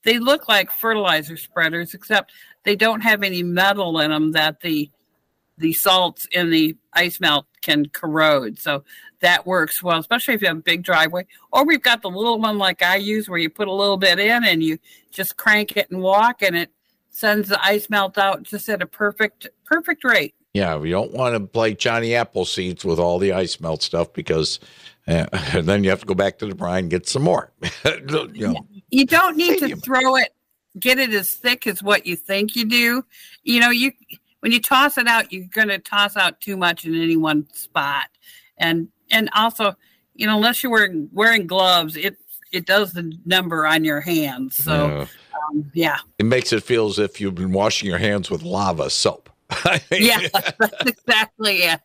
they 0.03 0.19
look 0.19 0.49
like 0.49 0.73
fertilizer 0.73 1.37
spreaders, 1.37 1.95
except 1.95 2.33
they 2.65 2.75
don't 2.75 3.03
have 3.03 3.23
any 3.23 3.45
metal 3.45 4.01
in 4.01 4.11
them 4.11 4.33
that 4.33 4.61
the 4.61 4.91
the 5.59 5.73
salts 5.73 6.27
in 6.33 6.51
the 6.51 6.77
ice 6.93 7.21
melt 7.21 7.47
can 7.63 7.89
corrode. 7.89 8.59
So 8.59 8.85
that 9.21 9.47
works 9.47 9.83
well, 9.83 9.99
especially 9.99 10.35
if 10.35 10.43
you 10.43 10.49
have 10.49 10.59
a 10.59 10.63
big 10.63 10.83
driveway. 10.83 11.27
Or 11.53 11.65
we've 11.65 11.83
got 11.83 12.03
the 12.03 12.11
little 12.11 12.39
one 12.39 12.59
like 12.59 12.83
I 12.83 12.97
use 12.97 13.29
where 13.29 13.39
you 13.39 13.51
put 13.51 13.69
a 13.69 13.73
little 13.73 13.97
bit 13.97 14.19
in 14.19 14.45
and 14.45 14.63
you 14.63 14.79
just 15.11 15.37
crank 15.37 15.77
it 15.77 15.91
and 15.91 16.01
walk 16.01 16.43
and 16.43 16.57
it 16.57 16.71
sends 17.11 17.49
the 17.49 17.65
ice 17.65 17.91
melt 17.91 18.17
out 18.17 18.45
just 18.45 18.69
at 18.69 18.83
a 18.83 18.87
perfect 18.87 19.49
perfect 19.65 20.05
rate. 20.05 20.35
Yeah, 20.55 20.77
we 20.77 20.91
don't 20.91 21.13
want 21.13 21.35
to 21.35 21.41
play 21.41 21.75
Johnny 21.75 22.11
Appleseeds 22.11 22.85
with 22.85 22.99
all 22.99 23.19
the 23.19 23.33
ice 23.33 23.61
melt 23.61 23.83
stuff 23.83 24.13
because 24.13 24.61
uh, 25.07 25.27
then 25.61 25.85
you 25.85 25.91
have 25.91 26.01
to 26.01 26.07
go 26.07 26.15
back 26.15 26.39
to 26.39 26.47
DeBruyn 26.47 26.79
and 26.79 26.91
get 26.91 27.09
some 27.09 27.23
more. 27.23 27.53
you, 27.85 28.49
know, 28.49 28.67
you 28.91 29.05
don't 29.05 29.37
need 29.37 29.59
to 29.59 29.77
throw 29.77 30.17
it, 30.17 30.35
get 30.79 30.99
it 30.99 31.11
as 31.11 31.35
thick 31.35 31.67
as 31.67 31.83
what 31.83 32.07
you 32.07 32.17
think 32.17 32.57
you 32.57 32.65
do. 32.65 33.05
You 33.43 33.61
know, 33.61 33.71
you 33.71 33.93
when 34.41 34.53
you 34.53 34.61
toss 34.61 34.99
it 34.99 35.07
out, 35.07 35.33
you're 35.33 35.47
going 35.53 35.69
to 35.69 35.79
toss 35.79 36.17
out 36.17 36.41
too 36.41 36.57
much 36.57 36.85
in 36.85 36.95
any 36.95 37.17
one 37.17 37.47
spot, 37.53 38.07
and 38.59 38.89
and 39.11 39.31
also, 39.35 39.75
you 40.15 40.27
know, 40.27 40.37
unless 40.37 40.63
you're 40.63 40.73
wearing 40.73 41.09
wearing 41.13 41.47
gloves, 41.47 41.97
it 41.97 42.17
it 42.53 42.67
does 42.67 42.93
the 42.93 43.13
number 43.27 43.67
on 43.67 43.85
your 43.85 44.01
hands. 44.01 44.57
So 44.57 44.73
Yeah. 44.73 45.07
um, 45.51 45.71
yeah, 45.75 45.99
It 46.19 46.27
makes 46.27 46.53
it 46.53 46.63
feel 46.63 46.89
as 46.89 46.99
if 46.99 47.21
you've 47.21 47.35
been 47.35 47.53
washing 47.53 47.89
your 47.89 47.99
hands 47.99 48.31
with 48.31 48.43
lava 48.43 48.89
soap. 48.91 49.29
yeah, 49.93 50.21
that's 50.33 50.87
exactly 50.87 51.63
it. 51.63 51.81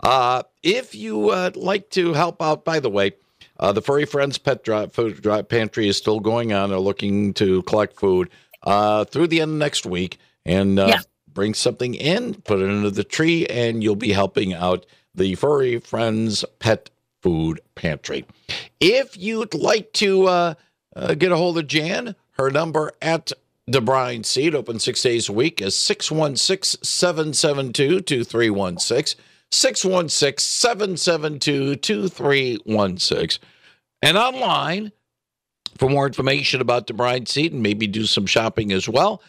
Uh, 0.00 0.42
if 0.62 0.94
you 0.94 1.30
uh, 1.30 1.50
like 1.54 1.90
to 1.90 2.12
help 2.12 2.42
out, 2.42 2.64
by 2.64 2.80
the 2.80 2.90
way, 2.90 3.12
uh, 3.58 3.72
the 3.72 3.80
Furry 3.82 4.04
Friends 4.04 4.38
Pet 4.38 4.62
Drop 4.64 4.92
Food 4.92 5.22
Drop 5.22 5.48
Pantry 5.48 5.88
is 5.88 5.96
still 5.96 6.20
going 6.20 6.52
on. 6.52 6.70
They're 6.70 6.78
looking 6.78 7.32
to 7.34 7.62
collect 7.62 7.98
food 7.98 8.30
uh, 8.64 9.04
through 9.04 9.28
the 9.28 9.40
end 9.40 9.52
of 9.52 9.58
next 9.58 9.86
week 9.86 10.18
and 10.44 10.78
uh, 10.78 10.86
Yeah. 10.88 11.00
Bring 11.34 11.52
something 11.54 11.94
in, 11.94 12.34
put 12.42 12.60
it 12.60 12.70
under 12.70 12.90
the 12.90 13.04
tree, 13.04 13.46
and 13.46 13.82
you'll 13.82 13.96
be 13.96 14.12
helping 14.12 14.54
out 14.54 14.86
the 15.14 15.34
Furry 15.34 15.80
Friends 15.80 16.44
Pet 16.60 16.90
Food 17.22 17.60
Pantry. 17.74 18.24
If 18.80 19.16
you'd 19.16 19.54
like 19.54 19.92
to 19.94 20.26
uh, 20.26 20.54
uh, 20.94 21.14
get 21.14 21.32
a 21.32 21.36
hold 21.36 21.58
of 21.58 21.66
Jan, 21.66 22.14
her 22.32 22.50
number 22.50 22.92
at 23.02 23.32
DeBruyn 23.70 24.24
Seed, 24.24 24.54
open 24.54 24.78
six 24.78 25.02
days 25.02 25.28
a 25.28 25.32
week, 25.32 25.60
is 25.60 25.76
616 25.76 26.84
772 26.84 28.00
2316. 28.00 29.20
616 29.50 30.38
772 30.38 31.76
2316. 31.76 33.48
And 34.02 34.18
online, 34.18 34.92
for 35.78 35.88
more 35.88 36.06
information 36.06 36.60
about 36.60 36.86
DeBruyn 36.86 37.26
Seed 37.26 37.52
and 37.52 37.62
maybe 37.62 37.86
do 37.86 38.04
some 38.04 38.26
shopping 38.26 38.72
as 38.72 38.88
well, 38.88 39.22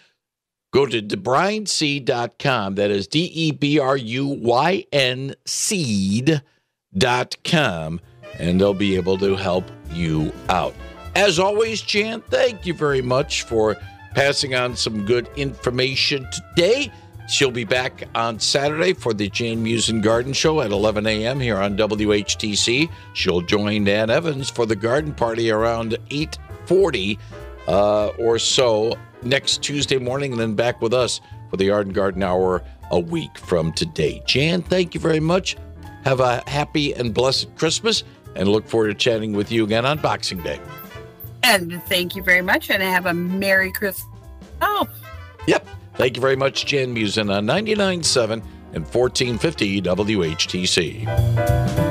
go 0.76 0.86
to 0.86 1.02
debruynseed.com. 1.02 2.76
That 2.76 2.92
is 2.92 3.08
D 3.08 3.32
E 3.34 3.52
B 3.52 3.80
R 3.80 3.96
U 3.96 4.28
Y 4.28 4.86
N 4.92 5.34
seed.com, 5.46 6.42
and 8.38 8.60
they'll 8.62 8.74
be 8.74 8.98
able 8.98 9.18
to 9.20 9.38
help 9.38 9.72
you 9.92 10.34
out. 10.50 10.76
As 11.16 11.40
always, 11.40 11.82
Jan, 11.82 12.22
thank 12.30 12.66
you 12.66 12.74
very 12.74 13.02
much 13.02 13.44
for 13.44 13.78
passing 14.16 14.54
on 14.54 14.76
some 14.76 15.06
good 15.06 15.30
information 15.38 16.28
today. 16.32 16.92
She'll 17.30 17.52
be 17.52 17.64
back 17.64 18.04
on 18.14 18.38
Saturday 18.40 18.92
for 18.92 19.14
the 19.14 19.30
Jan 19.30 19.64
Meeuwsen 19.64 20.04
Garden 20.04 20.34
Show 20.34 20.60
at 20.60 20.72
11 20.72 21.08
a.m. 21.08 21.40
here 21.40 21.58
on 21.58 21.78
WHTC. 21.78 22.90
She'll 23.14 23.42
join 23.42 23.86
Dan 23.86 24.10
Evans 24.10 24.50
for 24.50 24.66
the 24.66 24.76
garden 24.76 25.14
party 25.14 25.52
around 25.52 25.98
8:40 26.10 27.18
uh, 27.70 28.08
or 28.20 28.38
so 28.38 28.98
next 29.26 29.62
Tuesday 29.62 29.98
morning, 29.98 30.32
and 30.32 30.40
then 30.40 30.56
back 30.56 30.82
with 30.82 30.94
us 30.94 31.22
for 31.50 31.58
the 31.58 31.66
Yard 31.66 31.88
and 31.88 31.96
Garden 31.96 32.24
Hour 32.24 32.64
a 32.92 33.00
week 33.00 33.38
from 33.38 33.72
today. 33.74 34.22
Jan, 34.26 34.62
thank 34.62 34.94
you 34.94 35.00
very 35.00 35.20
much. 35.20 35.58
Have 36.04 36.20
a 36.20 36.48
happy 36.48 36.94
and 36.94 37.14
blessed 37.14 37.56
Christmas, 37.56 38.04
and 38.36 38.48
look 38.48 38.68
forward 38.68 38.90
to 38.90 38.94
chatting 38.94 39.34
with 39.34 39.52
you 39.52 39.64
again 39.64 39.86
on 39.86 40.00
Boxing 40.00 40.42
Day. 40.42 40.60
And 41.44 41.82
thank 41.84 42.16
you 42.16 42.24
very 42.24 42.42
much, 42.42 42.70
and 42.70 42.82
have 42.82 43.06
a 43.06 43.14
Merry 43.14 43.72
Christmas. 43.72 44.08
Oh. 44.62 44.88
Yep. 45.48 45.68
Thank 45.96 46.16
you 46.16 46.22
very 46.22 46.36
much, 46.36 46.66
Jan 46.66 46.94
Meeuwsen 46.94 47.34
on 47.34 47.46
99.7 47.46 48.44
and 48.74 48.84
1450 48.84 49.82
WHTC. 49.82 51.85